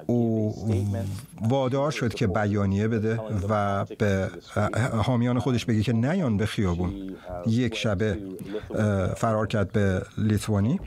او 0.07 0.55
وادار 1.41 1.91
شد 1.91 2.15
که 2.15 2.27
بیانیه 2.27 2.89
بده 2.89 3.21
و 3.49 3.85
به 3.85 4.31
حامیان 5.05 5.39
خودش 5.39 5.65
بگه 5.65 5.83
که 5.83 5.93
نیان 5.93 6.37
به 6.37 6.47
خیابون. 6.47 7.17
یک 7.47 7.75
شبه 7.75 8.19
فرار 9.17 9.47
کرد 9.47 9.73
به 9.73 10.03
لیتوانی 10.19 10.81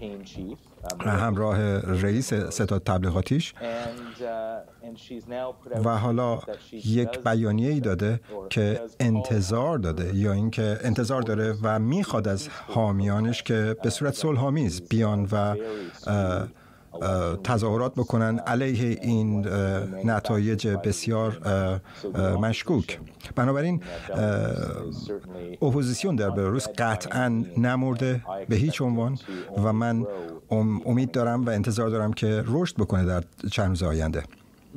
همراه 0.99 1.77
رئیس 1.77 2.34
ستاد 2.34 2.84
تبلیغاتیش. 2.84 3.53
و 5.86 5.97
حالا 5.97 6.39
یک 6.86 7.19
بیانیه 7.23 7.69
ای 7.69 7.80
داده 7.80 8.19
که 8.49 8.82
انتظار 8.99 9.77
داده 9.77 10.15
یا 10.15 10.34
اینکه 10.34 10.80
انتظار 10.84 11.21
داره 11.21 11.56
و 11.63 11.80
می‌خواد 11.80 12.27
از 12.27 12.47
حامیانش 12.67 13.43
که 13.43 13.75
به 13.84 13.89
صورت 13.89 14.13
صلحآمیز 14.13 14.82
بیان 14.82 15.27
و 15.32 15.56
تظاهرات 17.43 17.95
بکنن 17.95 18.39
علیه 18.39 18.99
این 19.01 19.47
نتایج 20.06 20.67
بسیار 20.67 21.41
مشکوک. 22.41 22.99
بنابراین 23.36 23.84
اپوزیسیون 25.62 26.15
در 26.15 26.30
بلاروس 26.30 26.67
قطعا 26.77 27.43
نمرده 27.58 28.21
به 28.49 28.56
هیچ 28.56 28.82
عنوان 28.82 29.17
و 29.63 29.73
من 29.73 30.06
امید 30.86 31.12
دارم 31.12 31.45
و 31.45 31.49
انتظار 31.49 31.89
دارم 31.89 32.13
که 32.13 32.43
رشد 32.47 32.75
بکنه 32.75 33.06
در 33.06 33.23
چند 33.51 33.69
روز 33.69 33.84
آینده. 33.84 34.23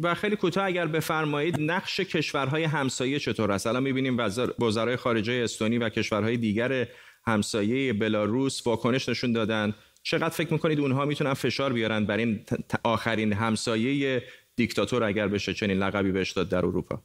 و 0.02 0.14
خیلی 0.14 0.36
کوتاه 0.36 0.64
اگر 0.64 0.86
بفرمایید 0.86 1.60
نقش 1.60 2.00
کشورهای 2.00 2.64
همسایه 2.64 3.18
چطور 3.18 3.52
است؟ 3.52 3.66
الان 3.66 3.82
می‌بینیم 3.82 4.16
وزرای 4.58 4.96
خارجه 4.96 5.32
استونی 5.32 5.78
و 5.78 5.88
کشورهای 5.88 6.36
دیگر 6.36 6.88
همسایه 7.26 7.92
بلاروس 7.92 8.66
واکنش 8.66 9.08
نشون 9.08 9.32
دادن. 9.32 9.74
چقدر 10.02 10.28
فکر 10.28 10.52
می‌کنید 10.52 10.80
اونها 10.80 11.04
می‌تونن 11.04 11.34
فشار 11.34 11.72
بیارن 11.72 12.04
بر 12.04 12.16
این 12.16 12.40
آخرین 12.84 13.32
همسایه 13.32 14.22
دیکتاتور 14.56 15.04
اگر 15.04 15.28
بشه 15.28 15.54
چنین 15.54 15.78
لقبی 15.78 16.12
بهش 16.12 16.30
داد 16.30 16.48
در 16.48 16.58
اروپا؟ 16.58 17.02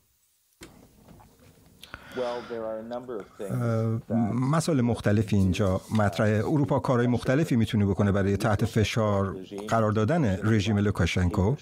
مسائل 4.33 4.81
مختلفی 4.81 5.35
اینجا. 5.35 5.81
مطرح 5.97 6.27
اروپا 6.27 6.79
کارهای 6.79 7.07
مختلفی 7.07 7.55
می‌تونه 7.55 7.85
بکنه 7.85 8.11
برای 8.11 8.37
تحت 8.37 8.65
فشار 8.65 9.35
قرار 9.67 9.91
دادن 9.91 10.39
رژیم 10.43 10.77
لوکاشنکو 10.77 11.55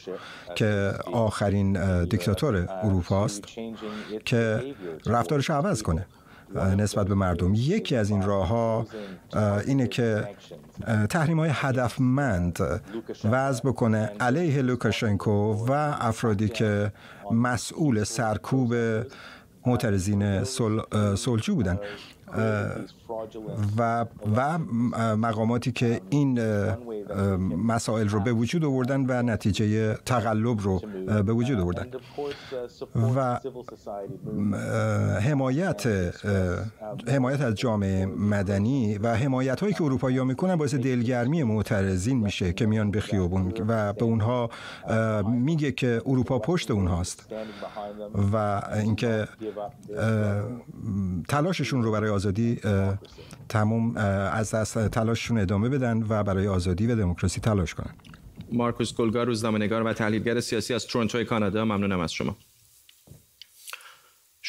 که 0.56 0.94
آخرین 1.14 2.04
دیکتاتور 2.04 2.68
اروپا 2.84 3.26
است 3.26 3.44
که 4.26 4.74
رفتارش 5.06 5.50
عوض 5.50 5.82
کنه. 5.82 6.06
نسبت 6.78 7.08
به 7.08 7.16
مردم. 7.16 7.54
یکی 7.56 7.96
از 7.96 8.10
این 8.10 8.22
راه 8.22 8.48
ها 8.48 8.88
اینه 9.68 9.88
که 9.88 10.28
تحریم 11.10 11.40
های 11.40 11.50
هدفمند 11.54 12.82
وضع 13.24 13.62
بکنه 13.64 14.12
علیه 14.20 14.62
لوکاشنکو 14.62 15.66
و 15.68 15.72
افرادی 16.00 16.50
که 16.50 16.92
مسئول 17.32 18.04
سرکوب 18.04 18.74
معترضین 19.68 20.44
سلجو 21.16 21.56
بودن. 21.56 21.78
و 23.78 24.06
و 24.36 24.58
مقاماتی 25.16 25.72
که 25.72 26.02
این 26.10 26.40
مسائل 27.66 28.10
رو 28.10 28.20
به 28.20 28.34
وجود 28.34 28.66
آوردن 28.66 29.06
و 29.06 29.24
نتیجه 29.24 29.94
تقلب 29.94 30.60
رو 30.60 30.82
به 31.08 31.34
وجود 31.34 31.60
آوردن. 31.60 31.88
و 33.16 33.40
حمایت 35.20 35.88
حمایت 37.08 37.42
از 37.42 37.56
جامعه 37.56 38.06
مدنی 38.06 38.98
و 38.98 39.16
حمایت 39.16 39.60
هایی 39.60 39.74
که 39.74 39.84
اروپایی 39.84 40.18
ها 40.18 40.24
می‌کنن 40.24 40.56
باعث 40.56 40.76
دلگرمی 40.76 41.44
معترضین 41.44 42.18
میشه 42.18 42.54
که 42.54 42.66
میان 42.66 42.92
به 42.92 43.02
خیابون 43.02 43.54
و 43.68 43.94
به 43.94 44.04
اونها 44.04 44.50
میگه 45.30 45.72
که 45.72 46.02
اروپا 46.06 46.40
پشت 46.40 46.72
اونهاست. 46.72 47.34
و 48.34 48.62
اینکه 48.76 49.28
تلاششون 51.30 51.84
رو 51.84 51.92
برای 51.92 52.10
آزادی 52.18 52.60
تمام 53.50 53.98
از 54.42 54.56
دست 54.56 54.88
تلاششون 54.88 55.38
ادامه 55.38 55.70
بدن 55.70 56.06
و 56.10 56.24
برای 56.24 56.48
آزادی 56.48 56.88
و 56.88 56.96
دموکراسی 56.96 57.42
تلاش 57.42 57.74
کنن. 57.74 57.94
مارکوس 58.52 58.94
گلگار 58.96 59.26
روزنامه‌نگار 59.26 59.84
و 59.84 59.94
تحلیلگر 59.94 60.40
سیاسی 60.40 60.74
از 60.74 60.88
تورنتو 60.88 61.24
کانادا. 61.24 61.66
ممنونم 61.66 62.00
از 62.00 62.14
شما. 62.14 62.38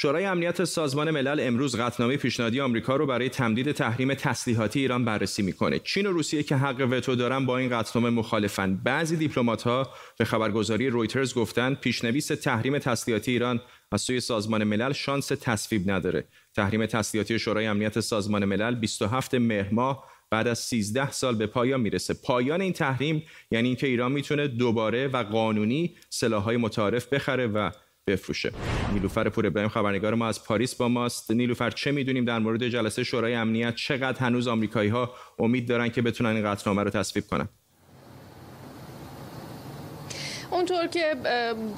شورای 0.01 0.25
امنیت 0.25 0.65
سازمان 0.65 1.11
ملل 1.11 1.41
امروز 1.41 1.77
قطعنامه 1.77 2.17
پیشنهادی 2.17 2.61
آمریکا 2.61 2.97
رو 2.97 3.07
برای 3.07 3.29
تمدید 3.29 3.73
تحریم 3.73 4.15
تسلیحاتی 4.15 4.81
ایران 4.81 5.05
بررسی 5.05 5.43
می‌کنه. 5.43 5.79
چین 5.79 6.07
و 6.07 6.13
روسیه 6.13 6.43
که 6.43 6.57
حق 6.57 6.89
وتو 6.91 7.15
دارن 7.15 7.47
با 7.47 7.59
این 7.59 7.79
قطعنامه 7.79 8.11
مخالفن. 8.11 8.77
بعضی 8.77 9.17
دیپلمات‌ها 9.17 9.89
به 10.19 10.25
خبرگزاری 10.25 10.91
رویترز 10.91 11.35
گفتن 11.35 11.75
پیشنویس 11.75 12.27
تحریم 12.27 12.79
تسلیحاتی 12.79 13.33
ایران 13.33 13.61
از 13.93 14.01
سوی 14.01 14.21
سازمان 14.21 14.65
ملل 14.65 14.93
شانس 14.93 15.27
تصویب 15.27 15.91
نداره. 15.91 16.25
تحریم 16.57 16.87
تسلیحاتی 16.87 17.39
شورای 17.39 17.67
امنیت 17.67 18.01
سازمان 18.01 18.45
ملل 18.45 18.75
27 18.75 19.35
مهر 19.35 19.75
ماه 19.75 20.05
بعد 20.31 20.49
از 20.49 20.59
13 20.59 21.11
سال 21.11 21.35
به 21.35 21.47
پایان 21.47 21.81
می‌رسه 21.81 22.15
پایان 22.15 22.61
این 22.61 22.73
تحریم 22.73 23.23
یعنی 23.51 23.69
اینکه 23.69 23.87
ایران 23.87 24.13
می‌تونه 24.13 24.49
دوباره 24.49 25.09
و 25.09 25.23
قانونی 25.23 25.97
سلاح‌های 26.11 26.57
متعارف 26.57 27.07
بخره 27.07 27.47
و 27.47 27.71
بفروشه. 28.09 28.53
نیلوفر 28.93 29.29
پور 29.29 29.47
ابراهیم 29.47 29.69
خبرنگار 29.69 30.15
ما 30.15 30.29
از 30.29 30.45
پاریس 30.45 30.75
با 30.75 30.89
ماست. 30.89 31.31
نیلوفر 31.31 31.71
چه 31.71 31.93
می‌دونیم 31.93 32.25
در 32.25 32.39
مورد 32.39 32.69
جلسه 32.69 33.05
شورای 33.05 33.35
امنیت 33.35 33.75
چقدر 33.75 34.19
هنوز 34.19 34.49
آمریکایی 34.49 34.91
ها 34.91 35.15
امید 35.39 35.69
دارن 35.69 35.89
که 35.89 36.03
بتونن 36.03 36.31
این 36.31 36.45
قطعنامه 36.45 36.83
رو 36.83 36.91
تصویب 36.91 37.27
کنن؟ 37.27 37.49
اونطور 40.51 40.87
که 40.87 41.17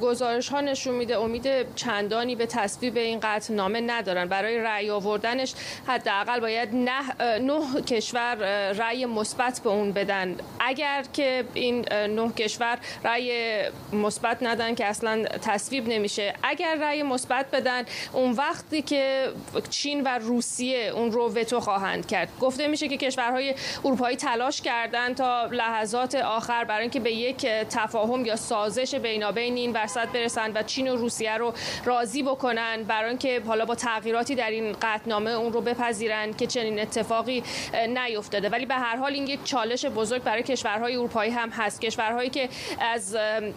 گزارش 0.01 0.49
ها 0.49 0.61
نشون 0.61 0.95
میده 0.95 1.19
امید 1.19 1.75
چندانی 1.75 2.37
به 2.37 2.47
تصویب 2.47 2.97
این 2.97 3.21
نامه 3.51 3.81
ندارن. 3.81 4.29
برای 4.29 4.59
رأی 4.59 4.91
آوردنش 4.91 5.55
حداقل 5.87 6.41
باید 6.41 6.69
نه, 6.73 7.23
نه 7.39 7.83
کشور 7.83 8.35
رأی 8.73 9.07
مثبت 9.07 9.61
به 9.65 9.71
اون 9.71 9.93
بدن. 9.93 10.37
اگر 10.61 11.05
که 11.13 11.45
این 11.55 11.85
نه 11.93 12.33
کشور 12.33 12.79
رأی 13.05 13.61
مثبت 13.93 14.43
ندن 14.43 14.75
که 14.75 14.87
اصلا 14.87 15.25
تصویب 15.25 15.89
نمیشه. 15.89 16.35
اگر 16.43 16.79
رأی 16.81 17.03
مثبت 17.03 17.51
بدن 17.51 17.85
اون 18.13 18.33
وقتی 18.33 18.83
که 18.83 19.29
چین 19.71 20.03
و 20.03 20.19
روسیه 20.19 20.93
اون 20.95 21.13
رو 21.13 21.33
وتو 21.35 21.61
خواهند 21.61 22.07
کرد. 22.07 22.29
گفته 22.41 22.69
میشه 22.69 22.89
که 22.89 22.97
کشورهای 22.97 23.55
اروپایی 23.85 24.17
تلاش 24.17 24.61
کردن 24.61 25.15
تا 25.15 25.47
لحظات 25.47 26.15
آخر 26.15 26.65
برای 26.65 26.83
اینکه 26.83 27.01
به 27.01 27.13
یک 27.13 27.47
تفاهم 27.47 28.25
یا 28.25 28.37
سازش 28.61 28.95
بینابین 28.95 29.57
این 29.57 29.73
وسط 29.73 30.09
برسن 30.09 30.53
و 30.53 30.63
چین 30.63 30.89
و 30.89 30.97
روسیه 30.97 31.37
رو 31.37 31.55
راضی 31.85 32.23
بکنن 32.23 32.83
برای 32.83 33.09
اینکه 33.09 33.43
حالا 33.47 33.65
با 33.65 33.75
تغییراتی 33.75 34.35
در 34.35 34.51
این 34.51 34.77
قطعنامه 34.83 35.31
اون 35.31 35.53
رو 35.53 35.61
بپذیرن 35.61 36.33
که 36.33 36.47
چنین 36.47 36.81
اتفاقی 36.81 37.43
نیفتاده. 37.89 38.49
ولی 38.49 38.67
به 38.67 38.75
هر 38.75 38.97
حال 38.97 39.13
این 39.13 39.27
یک 39.27 39.45
چالش 39.45 39.85
بزرگ 39.85 40.23
برای 40.23 40.43
کشورهای 40.43 40.97
اروپایی 40.97 41.31
هم 41.31 41.51
هست. 41.51 41.81
کشورهایی 41.81 42.31
که 42.31 42.49
از 42.81 43.17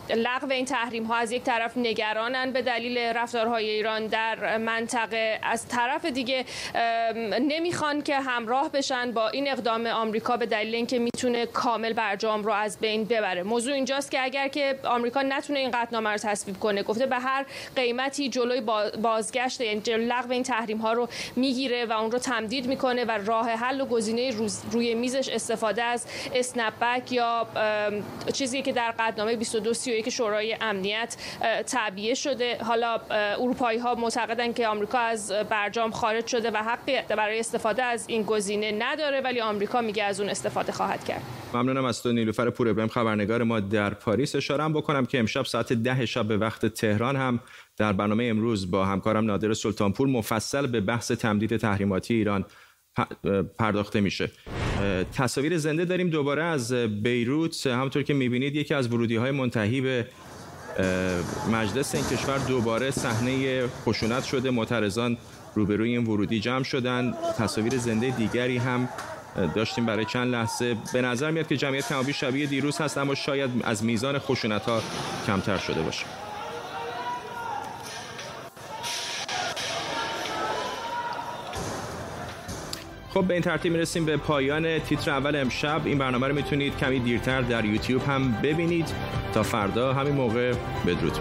لغو 0.09 0.51
این 0.51 0.65
تحریم 0.65 1.03
ها 1.03 1.15
از 1.15 1.31
یک 1.31 1.43
طرف 1.43 1.77
نگرانن 1.77 2.51
به 2.51 2.61
دلیل 2.61 2.97
رفتارهای 2.97 3.69
ایران 3.69 4.07
در 4.07 4.57
منطقه 4.57 5.39
از 5.43 5.67
طرف 5.67 6.05
دیگه 6.05 6.45
نمی‌خوان 7.41 8.01
که 8.01 8.19
همراه 8.19 8.71
بشن 8.71 9.11
با 9.11 9.29
این 9.29 9.51
اقدام 9.51 9.87
آمریکا 9.87 10.37
به 10.37 10.45
دلیل 10.45 10.75
اینکه 10.75 10.99
می‌تونه 10.99 11.45
کامل 11.45 11.93
برجام 11.93 12.43
رو 12.43 12.51
از 12.51 12.79
بین 12.79 13.05
ببره. 13.05 13.43
موضوع 13.43 13.73
اینجاست 13.73 14.11
که 14.11 14.23
اگر 14.23 14.47
که 14.47 14.79
آمریکا 14.93 15.21
نتونه 15.21 15.59
این 15.59 15.71
قطعنامه 15.71 16.09
رو 16.09 16.17
تصویب 16.17 16.59
کنه. 16.59 16.83
گفته 16.83 17.05
به 17.05 17.19
هر 17.19 17.45
قیمتی 17.75 18.29
جلوی 18.29 18.61
بازگشت 19.01 19.61
یعنی 19.61 19.81
لغو 19.85 20.31
این 20.31 20.43
تحریم 20.43 20.77
ها 20.77 20.93
رو 20.93 21.07
می‌گیره 21.35 21.85
و 21.85 21.91
اون 21.91 22.11
رو 22.11 22.19
تمدید 22.19 22.67
می‌کنه 22.67 23.05
و 23.05 23.11
راه 23.11 23.49
حل 23.49 23.81
و 23.81 23.85
گزینه 23.85 24.31
روی 24.71 24.93
میزش 24.93 25.29
استفاده 25.29 25.83
از 25.83 26.05
اسنپ 26.33 27.11
یا 27.11 27.47
چیزی 28.33 28.61
که 28.61 28.71
در 28.71 28.93
قطعنامه 28.99 29.35
2231 29.35 30.09
شورای 30.09 30.57
امنیت 30.61 31.15
تعبیه 31.67 32.13
شده. 32.13 32.57
حالا 32.57 32.99
اروپایی 33.09 33.79
ها 33.79 33.95
معتقدن 33.95 34.53
که 34.53 34.67
آمریکا 34.67 34.97
از 34.97 35.31
برجام 35.31 35.91
خارج 35.91 36.27
شده 36.27 36.51
و 36.51 36.57
حق 36.57 37.15
برای 37.15 37.39
استفاده 37.39 37.83
از 37.83 38.05
این 38.07 38.23
گزینه 38.23 38.71
نداره 38.79 39.21
ولی 39.21 39.41
آمریکا 39.41 39.81
میگه 39.81 40.03
از 40.03 40.19
اون 40.19 40.29
استفاده 40.29 40.71
خواهد 40.71 41.05
کرد. 41.05 41.42
ممنونم 41.55 41.85
از 41.85 42.03
تو 42.03 42.11
نیلوفر 42.11 42.49
پور 42.49 42.69
ابراهیم 42.69 42.89
خبرنگار 42.89 43.43
ما 43.43 43.59
در 43.59 43.93
پاریس. 43.93 44.35
اشارم 44.35 44.73
بکنم 44.73 45.05
که 45.05 45.19
امشب 45.19 45.45
ساعت 45.45 45.73
ده 45.73 46.05
شب 46.05 46.27
به 46.27 46.37
وقت 46.37 46.65
تهران 46.65 47.15
هم 47.15 47.39
در 47.77 47.93
برنامه 47.93 48.23
امروز 48.23 48.71
با 48.71 48.85
همکارم 48.85 49.25
نادر 49.25 49.53
سلطانپور 49.53 50.07
مفصل 50.07 50.67
به 50.67 50.81
بحث 50.81 51.11
تمدید 51.11 51.57
تحریماتی 51.57 52.13
ایران 52.13 52.45
پرداخته 53.57 54.01
میشه. 54.01 54.31
تصاویر 55.13 55.57
زنده 55.57 55.85
داریم 55.85 56.09
دوباره 56.09 56.43
از 56.43 56.73
بیروت. 56.73 57.67
همونطور 57.67 58.03
که 58.03 58.13
می‌بینید 58.13 58.55
یکی 58.55 58.73
از 58.73 58.93
ورودی 58.93 59.15
های 59.15 59.31
منتهی 59.31 59.81
به 59.81 60.07
مجلس 61.51 61.95
این 61.95 62.03
کشور 62.03 62.37
دوباره 62.37 62.91
صحنه 62.91 63.67
خشونت 63.67 64.23
شده. 64.23 64.51
معترضان 64.51 65.17
روبروی 65.55 65.89
این 65.89 66.07
ورودی 66.07 66.39
جمع 66.39 66.63
شدن. 66.63 67.13
تصاویر 67.37 67.77
زنده 67.77 68.09
دیگری 68.09 68.57
هم 68.57 68.89
داشتیم 69.55 69.85
برای 69.85 70.05
چند 70.05 70.31
لحظه. 70.31 70.77
به 70.93 71.01
نظر 71.01 71.31
میاد 71.31 71.47
که 71.47 71.57
جمعیت 71.57 71.89
کمابی 71.89 72.13
شبیه 72.13 72.45
دیروز 72.45 72.81
هست 72.81 72.97
اما 72.97 73.15
شاید 73.15 73.51
از 73.63 73.83
میزان 73.83 74.19
خشونت 74.19 74.65
ها 74.65 74.81
کمتر 75.27 75.57
شده 75.57 75.81
باشه. 75.81 76.05
خب 83.13 83.23
به 83.23 83.33
این 83.33 83.43
ترتیب 83.43 83.73
می‌رسیم 83.73 84.05
به 84.05 84.17
پایان 84.17 84.79
تیتر 84.79 85.11
اول 85.11 85.35
امشب. 85.35 85.81
این 85.85 85.97
برنامه 85.97 86.27
رو 86.27 86.35
می‌تونید 86.35 86.77
کمی 86.77 86.99
دیرتر 86.99 87.41
در 87.41 87.65
یوتیوب 87.65 88.03
هم 88.03 88.31
ببینید. 88.41 88.93
تا 89.33 89.43
فردا 89.43 89.93
همین 89.93 90.13
موقع 90.13 90.53
بدرود. 90.85 91.17